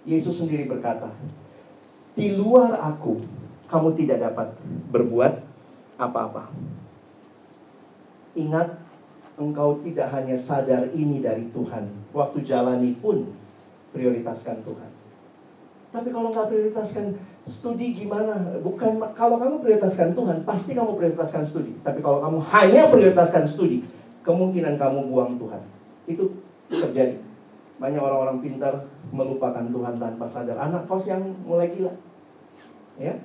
Yesus 0.04 0.38
sendiri 0.38 0.68
berkata, 0.68 1.10
di 2.14 2.36
luar 2.36 2.78
aku, 2.78 3.24
kamu 3.72 3.96
tidak 3.98 4.30
dapat 4.30 4.54
berbuat 4.92 5.42
apa-apa. 5.96 6.52
Ingat, 8.36 8.85
engkau 9.36 9.80
tidak 9.84 10.08
hanya 10.16 10.36
sadar 10.40 10.88
ini 10.96 11.20
dari 11.20 11.52
Tuhan. 11.52 11.88
Waktu 12.16 12.44
jalani 12.48 12.96
pun 13.00 13.32
prioritaskan 13.92 14.64
Tuhan. 14.64 14.92
Tapi 15.96 16.12
kalau 16.12 16.36
nggak 16.36 16.52
prioritaskan 16.52 17.16
studi 17.48 17.96
gimana? 17.96 18.60
Bukan 18.60 19.00
kalau 19.16 19.40
kamu 19.40 19.64
prioritaskan 19.64 20.12
Tuhan, 20.12 20.44
pasti 20.44 20.76
kamu 20.76 21.00
prioritaskan 21.00 21.44
studi. 21.48 21.72
Tapi 21.84 22.04
kalau 22.04 22.20
kamu 22.20 22.40
hanya 22.52 22.92
prioritaskan 22.92 23.48
studi, 23.48 23.84
kemungkinan 24.28 24.76
kamu 24.76 25.08
buang 25.08 25.40
Tuhan. 25.40 25.62
Itu 26.08 26.44
terjadi. 26.68 27.22
Banyak 27.80 28.00
orang-orang 28.00 28.40
pintar 28.40 28.88
melupakan 29.12 29.64
Tuhan 29.68 29.96
tanpa 30.00 30.26
sadar. 30.28 30.60
Anak 30.60 30.88
kos 30.88 31.08
yang 31.08 31.24
mulai 31.44 31.72
gila. 31.72 31.92
Ya. 32.96 33.20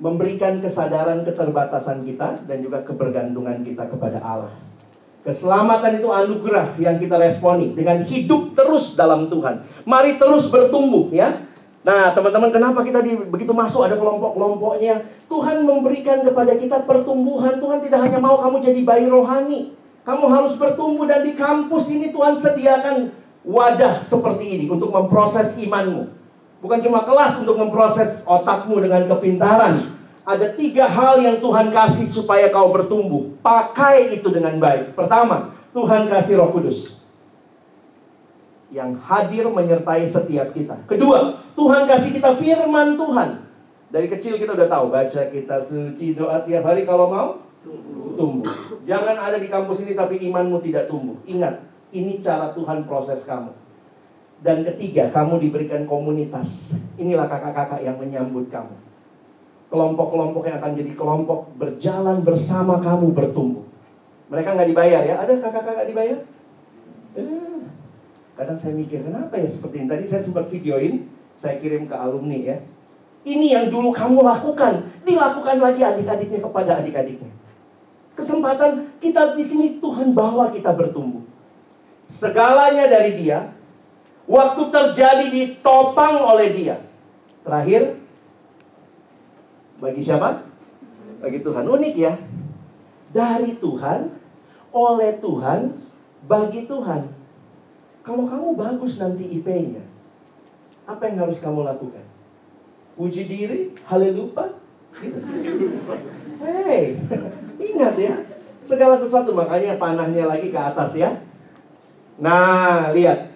Memberikan 0.00 0.64
kesadaran 0.64 1.22
keterbatasan 1.28 2.08
kita 2.08 2.48
dan 2.48 2.64
juga 2.64 2.80
kebergantungan 2.80 3.60
kita 3.60 3.84
kepada 3.84 4.16
Allah. 4.24 4.54
Keselamatan 5.20 6.00
itu 6.00 6.08
anugerah 6.08 6.80
yang 6.80 6.96
kita 6.96 7.20
responi 7.20 7.76
dengan 7.76 8.00
hidup 8.08 8.56
terus 8.56 8.96
dalam 8.96 9.28
Tuhan. 9.28 9.60
Mari 9.84 10.16
terus 10.16 10.48
bertumbuh 10.48 11.12
ya. 11.12 11.28
Nah, 11.84 12.12
teman-teman, 12.16 12.48
kenapa 12.48 12.80
kita 12.80 13.04
di, 13.04 13.16
begitu 13.28 13.52
masuk 13.52 13.84
ada 13.84 14.00
kelompok-kelompoknya? 14.00 15.00
Tuhan 15.28 15.64
memberikan 15.68 16.24
kepada 16.24 16.56
kita 16.56 16.88
pertumbuhan. 16.88 17.60
Tuhan 17.60 17.84
tidak 17.84 18.00
hanya 18.08 18.16
mau 18.20 18.40
kamu 18.40 18.64
jadi 18.64 18.80
bayi 18.80 19.06
rohani. 19.12 19.76
Kamu 20.04 20.24
harus 20.32 20.56
bertumbuh 20.56 21.04
dan 21.04 21.24
di 21.28 21.36
kampus 21.36 21.92
ini 21.92 22.08
Tuhan 22.08 22.40
sediakan 22.40 23.12
wadah 23.44 24.04
seperti 24.04 24.44
ini 24.56 24.64
untuk 24.72 24.92
memproses 24.92 25.56
imanmu. 25.60 26.19
Bukan 26.60 26.78
cuma 26.84 27.08
kelas 27.08 27.40
untuk 27.40 27.56
memproses 27.56 28.20
otakmu 28.28 28.84
dengan 28.84 29.08
kepintaran, 29.08 29.80
ada 30.28 30.46
tiga 30.52 30.84
hal 30.84 31.18
yang 31.24 31.40
Tuhan 31.40 31.72
kasih 31.72 32.04
supaya 32.04 32.52
kau 32.52 32.68
bertumbuh. 32.68 33.32
Pakai 33.40 34.12
itu 34.20 34.28
dengan 34.28 34.60
baik. 34.60 34.92
Pertama, 34.92 35.56
Tuhan 35.72 36.06
kasih 36.12 36.36
Roh 36.36 36.52
Kudus 36.52 37.00
yang 38.70 38.94
hadir 39.02 39.50
menyertai 39.50 40.06
setiap 40.06 40.54
kita. 40.54 40.78
Kedua, 40.86 41.42
Tuhan 41.58 41.90
kasih 41.90 42.10
kita 42.14 42.38
firman 42.38 42.94
Tuhan. 42.94 43.50
Dari 43.90 44.06
kecil 44.06 44.38
kita 44.38 44.54
udah 44.54 44.70
tahu 44.70 44.94
baca 44.94 45.22
kita 45.34 45.66
suci 45.66 46.14
doa 46.14 46.46
tiap 46.46 46.62
hari 46.62 46.86
kalau 46.86 47.10
mau 47.10 47.28
tumbuh. 48.14 48.46
Jangan 48.86 49.18
ada 49.18 49.36
di 49.42 49.50
kampus 49.50 49.82
ini 49.82 49.98
tapi 49.98 50.22
imanmu 50.30 50.62
tidak 50.62 50.86
tumbuh. 50.86 51.18
Ingat, 51.26 51.58
ini 51.90 52.22
cara 52.22 52.54
Tuhan 52.54 52.86
proses 52.86 53.26
kamu. 53.26 53.50
Dan 54.40 54.64
ketiga, 54.64 55.12
kamu 55.12 55.36
diberikan 55.36 55.84
komunitas. 55.84 56.76
Inilah 56.96 57.28
kakak-kakak 57.28 57.84
yang 57.84 58.00
menyambut 58.00 58.48
kamu 58.48 58.90
kelompok-kelompok 59.70 60.42
yang 60.50 60.58
akan 60.58 60.72
jadi 60.74 60.92
kelompok 60.98 61.40
berjalan 61.54 62.26
bersama 62.26 62.82
kamu 62.82 63.14
bertumbuh. 63.14 63.64
Mereka 64.26 64.58
nggak 64.58 64.68
dibayar 64.74 65.02
ya? 65.06 65.14
Ada 65.22 65.38
kakak-kakak 65.38 65.86
dibayar? 65.86 66.18
Eh, 67.14 67.58
kadang 68.34 68.58
saya 68.58 68.74
mikir 68.74 69.06
kenapa 69.06 69.38
ya 69.38 69.46
seperti 69.46 69.86
ini. 69.86 69.88
Tadi 69.88 70.04
saya 70.10 70.22
sempat 70.26 70.50
videoin, 70.50 71.06
saya 71.38 71.62
kirim 71.62 71.86
ke 71.86 71.94
alumni 71.94 72.38
ya. 72.38 72.58
Ini 73.22 73.46
yang 73.54 73.66
dulu 73.70 73.94
kamu 73.94 74.26
lakukan, 74.26 74.90
dilakukan 75.06 75.56
lagi 75.62 75.82
adik-adiknya 75.86 76.40
kepada 76.42 76.82
adik-adiknya. 76.82 77.30
Kesempatan 78.18 78.90
kita 78.98 79.38
di 79.38 79.44
sini 79.46 79.66
Tuhan 79.78 80.12
bawa 80.12 80.50
kita 80.50 80.74
bertumbuh. 80.74 81.22
Segalanya 82.10 82.90
dari 82.90 83.22
Dia, 83.22 83.54
waktu 84.30 84.62
terjadi 84.70 85.26
ditopang 85.26 86.22
oleh 86.22 86.54
Dia. 86.54 86.78
Terakhir, 87.42 87.98
bagi 89.82 90.02
siapa? 90.06 90.46
Bagi 91.18 91.42
Tuhan. 91.42 91.66
Unik 91.66 91.94
ya. 91.98 92.14
Dari 93.10 93.58
Tuhan, 93.58 94.14
oleh 94.70 95.18
Tuhan, 95.18 95.74
bagi 96.30 96.70
Tuhan. 96.70 97.10
Kalau 98.06 98.24
kamu 98.30 98.54
bagus 98.54 99.02
nanti 99.02 99.26
IP-nya, 99.26 99.82
apa 100.86 101.10
yang 101.10 101.26
harus 101.26 101.42
kamu 101.42 101.66
lakukan? 101.66 102.06
Puji 102.94 103.26
diri, 103.26 103.74
haleluya, 103.82 104.54
gitu. 105.00 105.18
Hei, 106.40 106.96
ingat 107.72 107.94
ya, 107.98 108.14
segala 108.62 108.94
sesuatu 108.94 109.34
makanya 109.34 109.76
panahnya 109.76 110.30
lagi 110.30 110.54
ke 110.54 110.60
atas 110.60 110.94
ya. 110.94 111.10
Nah, 112.20 112.94
lihat. 112.94 113.29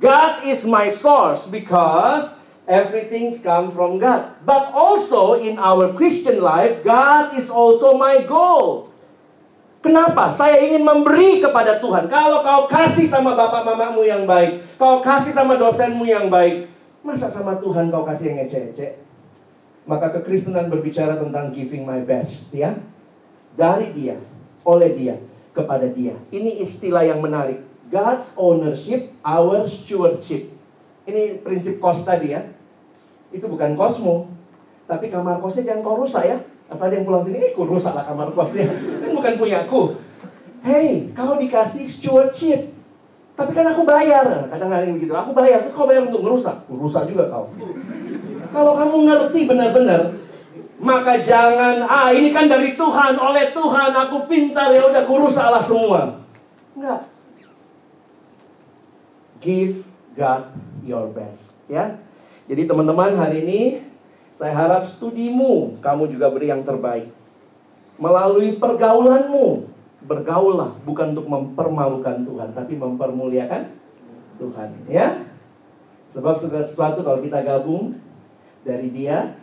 God 0.00 0.42
is 0.48 0.64
my 0.64 0.88
source 0.88 1.44
because 1.46 2.40
everything 2.64 3.36
come 3.44 3.68
from 3.70 4.00
God. 4.00 4.32
But 4.42 4.72
also 4.72 5.36
in 5.36 5.60
our 5.60 5.92
Christian 5.92 6.40
life, 6.40 6.80
God 6.80 7.36
is 7.36 7.52
also 7.52 8.00
my 8.00 8.24
goal. 8.24 8.88
Kenapa? 9.80 10.32
Saya 10.32 10.60
ingin 10.60 10.84
memberi 10.84 11.40
kepada 11.40 11.80
Tuhan. 11.80 12.08
Kalau 12.08 12.44
kau 12.44 12.62
kasih 12.68 13.08
sama 13.08 13.32
bapak 13.32 13.64
mamamu 13.64 14.04
yang 14.04 14.28
baik, 14.28 14.60
kau 14.76 15.00
kasih 15.00 15.32
sama 15.32 15.56
dosenmu 15.56 16.04
yang 16.04 16.28
baik, 16.28 16.68
Masa 17.00 17.32
sama 17.32 17.56
Tuhan 17.56 17.88
kau 17.88 18.04
kasih 18.04 18.36
yang 18.36 18.44
ece-ece? 18.44 19.00
Maka 19.88 20.12
kekristenan 20.20 20.68
berbicara 20.68 21.16
tentang 21.16 21.48
giving 21.48 21.88
my 21.88 22.04
best, 22.04 22.52
ya. 22.52 22.76
Dari 23.56 23.96
dia, 23.96 24.20
oleh 24.68 24.92
dia, 24.92 25.16
kepada 25.56 25.88
dia. 25.88 26.12
Ini 26.28 26.60
istilah 26.60 27.08
yang 27.08 27.24
menarik. 27.24 27.64
God's 27.90 28.38
ownership, 28.38 29.10
our 29.26 29.66
stewardship. 29.66 30.46
Ini 31.10 31.42
prinsip 31.42 31.82
kos 31.82 32.06
tadi 32.06 32.38
ya. 32.38 32.46
Itu 33.34 33.50
bukan 33.50 33.74
kosmu. 33.74 34.30
Tapi 34.86 35.10
kamar 35.10 35.42
kosnya 35.42 35.74
jangan 35.74 35.82
kau 35.82 35.98
rusak 35.98 36.22
ya. 36.22 36.38
Atau 36.70 36.86
ada 36.86 36.94
yang 36.94 37.02
pulang 37.02 37.26
sini, 37.26 37.42
eh, 37.42 37.50
kau 37.50 37.66
rusak 37.66 37.90
lah 37.90 38.06
kamar 38.06 38.30
kosnya. 38.30 38.70
Kan 39.02 39.10
bukan 39.10 39.32
punyaku. 39.42 39.82
Hey, 40.62 41.10
kau 41.18 41.34
dikasih 41.34 41.82
stewardship. 41.82 42.70
Tapi 43.34 43.56
kan 43.56 43.72
aku 43.72 43.88
bayar. 43.88 44.52
Kadang-kadang 44.52 45.00
begitu. 45.00 45.16
Aku 45.16 45.32
bayar. 45.32 45.64
Terus 45.64 45.72
kau 45.72 45.88
bayar 45.88 46.04
untuk 46.04 46.20
merusak. 46.20 46.60
Merusak 46.68 47.08
juga 47.08 47.32
kau. 47.32 47.48
Kalau 48.52 48.72
kamu 48.76 48.96
ngerti 49.08 49.40
benar-benar, 49.48 50.20
maka 50.76 51.16
jangan, 51.24 51.88
ah 51.88 52.12
ini 52.12 52.34
kan 52.34 52.48
dari 52.48 52.76
Tuhan, 52.76 53.14
oleh 53.16 53.52
Tuhan, 53.52 53.90
aku 53.94 54.26
pintar, 54.26 54.74
ya 54.74 54.84
udah 54.88 55.04
kurusaklah 55.08 55.64
semua. 55.64 56.20
Enggak. 56.76 57.00
Give 59.40 59.82
God 60.14 60.52
your 60.84 61.08
best. 61.10 61.56
Ya. 61.66 61.96
Jadi 62.46 62.68
teman-teman 62.68 63.16
hari 63.16 63.42
ini, 63.42 63.60
saya 64.36 64.52
harap 64.52 64.84
studimu, 64.84 65.80
kamu 65.80 66.12
juga 66.12 66.28
beri 66.28 66.52
yang 66.52 66.62
terbaik. 66.62 67.08
Melalui 68.00 68.56
pergaulanmu, 68.56 69.70
bergaullah 70.04 70.80
bukan 70.88 71.12
untuk 71.12 71.28
mempermalukan 71.28 72.24
Tuhan 72.24 72.48
tapi 72.56 72.72
mempermuliakan 72.76 73.62
Tuhan 74.40 74.68
ya 74.88 75.28
sebab 76.16 76.40
segala 76.40 76.64
sesuatu 76.64 77.04
kalau 77.04 77.20
kita 77.20 77.44
gabung 77.44 78.00
dari 78.64 78.88
dia 78.88 79.36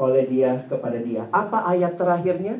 oleh 0.00 0.24
dia 0.24 0.64
kepada 0.72 0.96
dia 0.96 1.28
apa 1.28 1.68
ayat 1.68 2.00
terakhirnya 2.00 2.56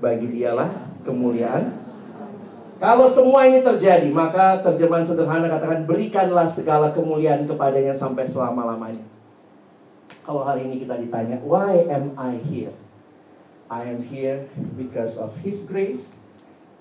bagi 0.00 0.32
dialah 0.32 0.72
kemuliaan 1.04 1.76
kalau 2.80 3.06
semua 3.12 3.44
ini 3.44 3.60
terjadi 3.60 4.08
maka 4.08 4.64
terjemahan 4.64 5.04
sederhana 5.04 5.46
katakan 5.46 5.84
berikanlah 5.84 6.48
segala 6.48 6.90
kemuliaan 6.96 7.44
kepadanya 7.44 7.92
sampai 7.92 8.24
selama-lamanya 8.24 9.04
kalau 10.24 10.42
hari 10.42 10.64
ini 10.64 10.82
kita 10.82 10.96
ditanya 10.96 11.36
why 11.44 11.84
am 11.92 12.16
I 12.16 12.40
here 12.40 12.72
I 13.70 13.86
am 13.86 14.02
here 14.02 14.48
because 14.74 15.14
of 15.20 15.36
his 15.44 15.68
grace 15.68 16.20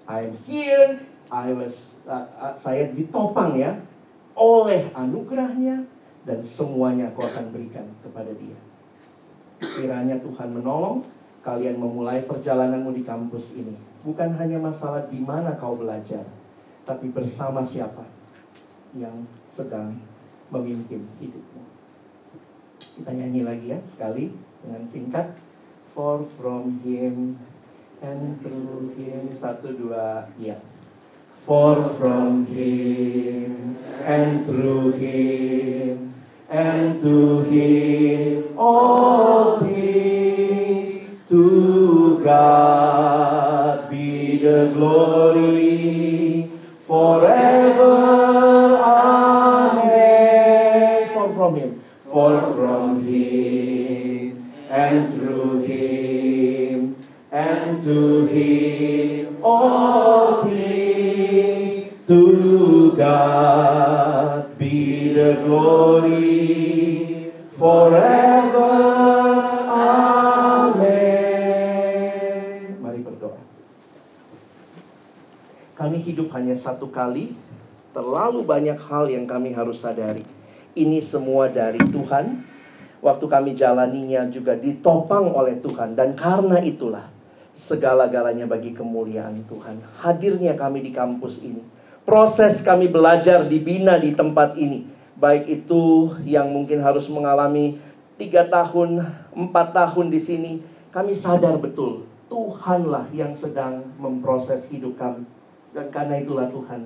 I'm 0.09 0.41
here, 0.49 1.05
I 1.29 1.53
was, 1.53 2.01
uh, 2.09 2.25
uh, 2.33 2.57
saya 2.57 2.89
ditopang 2.89 3.61
ya 3.61 3.77
oleh 4.33 4.89
anugerahnya 4.97 5.85
dan 6.25 6.41
semuanya 6.41 7.13
aku 7.13 7.21
akan 7.29 7.53
berikan 7.53 7.85
kepada 8.01 8.33
dia. 8.33 8.57
Kiranya 9.61 10.17
Tuhan 10.17 10.49
menolong 10.49 11.05
kalian 11.45 11.77
memulai 11.77 12.25
perjalananmu 12.25 12.89
di 12.97 13.05
kampus 13.05 13.61
ini. 13.61 13.77
Bukan 14.03 14.29
hanya 14.39 14.59
masalah 14.59 15.07
di 15.11 15.19
mana 15.19 15.59
kau 15.59 15.75
belajar, 15.75 16.23
tapi 16.87 17.11
bersama 17.11 17.63
siapa 17.67 18.07
yang 18.95 19.27
sedang 19.51 19.99
memimpin 20.49 21.03
hidupmu. 21.19 21.61
Kita 22.79 23.11
nyanyi 23.11 23.43
lagi 23.43 23.65
ya 23.75 23.79
sekali 23.85 24.31
dengan 24.63 24.83
singkat. 24.87 25.27
For 25.89 26.23
from 26.39 26.79
him 26.85 27.35
and 27.99 28.39
through 28.39 28.95
him 28.95 29.27
satu 29.35 29.75
dua 29.75 30.31
ya 30.39 30.55
for 31.43 31.83
from 31.99 32.47
him 32.47 33.75
and 34.07 34.47
through 34.47 34.95
him 34.95 36.15
and 36.47 37.03
to 37.03 37.43
him 37.51 38.55
all 38.55 39.59
things 39.59 41.03
to 41.27 42.21
God 42.23 43.18
the 44.39 44.71
glory 44.73 46.49
forever. 46.87 47.95
Amen. 48.83 50.29
For 51.13 51.33
from 51.33 51.55
him. 51.55 51.83
For 52.11 52.41
from 52.53 53.07
him 53.07 54.51
and 54.69 55.13
through 55.13 55.61
him 55.63 56.95
and 57.31 57.83
to 57.83 58.25
him 58.27 59.37
all 59.43 60.43
things 60.45 62.05
to 62.07 62.93
God 62.95 64.57
be 64.57 65.13
the 65.13 65.35
glory 65.45 67.31
forever 67.51 68.28
satu 76.59 76.91
kali 76.91 77.31
terlalu 77.95 78.43
banyak 78.43 78.75
hal 78.75 79.07
yang 79.07 79.23
kami 79.23 79.55
harus 79.55 79.79
sadari 79.79 80.27
ini 80.77 80.99
semua 81.01 81.49
dari 81.49 81.79
Tuhan 81.79 82.39
waktu 82.99 83.25
kami 83.25 83.51
jalaninya 83.55 84.27
juga 84.31 84.55
ditopang 84.55 85.31
oleh 85.33 85.57
Tuhan 85.59 85.95
dan 85.95 86.13
karena 86.13 86.59
itulah 86.63 87.07
segala-galanya 87.59 88.47
bagi 88.47 88.71
kemuliaan 88.71 89.43
Tuhan. 89.43 89.83
Hadirnya 89.99 90.55
kami 90.55 90.79
di 90.79 90.91
kampus 90.95 91.43
ini. 91.43 91.59
Proses 92.07 92.63
kami 92.63 92.87
belajar 92.87 93.43
dibina 93.43 93.99
di 93.99 94.15
tempat 94.15 94.55
ini. 94.55 94.87
Baik 95.19 95.51
itu 95.51 96.15
yang 96.23 96.47
mungkin 96.47 96.79
harus 96.79 97.11
mengalami 97.11 97.75
tiga 98.15 98.47
tahun, 98.47 99.03
empat 99.35 99.75
tahun 99.75 100.07
di 100.07 100.19
sini. 100.23 100.51
Kami 100.89 101.11
sadar 101.13 101.59
betul, 101.59 102.07
Tuhanlah 102.31 103.11
yang 103.13 103.35
sedang 103.35 103.83
memproses 103.99 104.65
hidup 104.71 104.97
kami. 104.97 105.27
Dan 105.79 105.95
karena 105.95 106.19
itulah 106.19 106.51
Tuhan, 106.51 106.83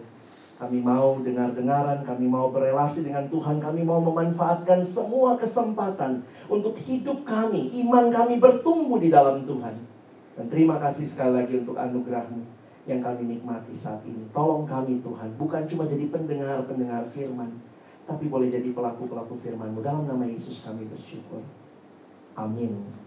kami 0.61 0.85
mau 0.85 1.17
dengar-dengaran, 1.17 2.05
kami 2.05 2.29
mau 2.29 2.53
berelasi 2.53 3.01
dengan 3.01 3.25
Tuhan, 3.25 3.57
kami 3.57 3.81
mau 3.81 3.97
memanfaatkan 4.05 4.85
semua 4.85 5.33
kesempatan 5.33 6.21
untuk 6.45 6.77
hidup 6.77 7.25
kami, 7.25 7.73
iman 7.81 8.13
kami 8.13 8.37
bertumbuh 8.37 9.01
di 9.01 9.09
dalam 9.09 9.49
Tuhan. 9.49 9.73
Dan 10.37 10.45
terima 10.45 10.77
kasih 10.77 11.09
sekali 11.09 11.41
lagi 11.41 11.53
untuk 11.57 11.73
anugerahmu 11.73 12.45
yang 12.85 13.01
kami 13.01 13.33
nikmati 13.33 13.73
saat 13.73 14.05
ini. 14.05 14.29
Tolong 14.29 14.69
kami 14.69 15.01
Tuhan, 15.01 15.33
bukan 15.41 15.65
cuma 15.65 15.89
jadi 15.89 16.05
pendengar-pendengar 16.13 17.09
firman, 17.09 17.49
tapi 18.05 18.29
boleh 18.29 18.53
jadi 18.53 18.69
pelaku-pelaku 18.77 19.41
firmanmu. 19.41 19.81
Dalam 19.81 20.05
nama 20.05 20.21
Yesus 20.21 20.61
kami 20.61 20.85
bersyukur. 20.85 21.41
Amin. 22.37 23.02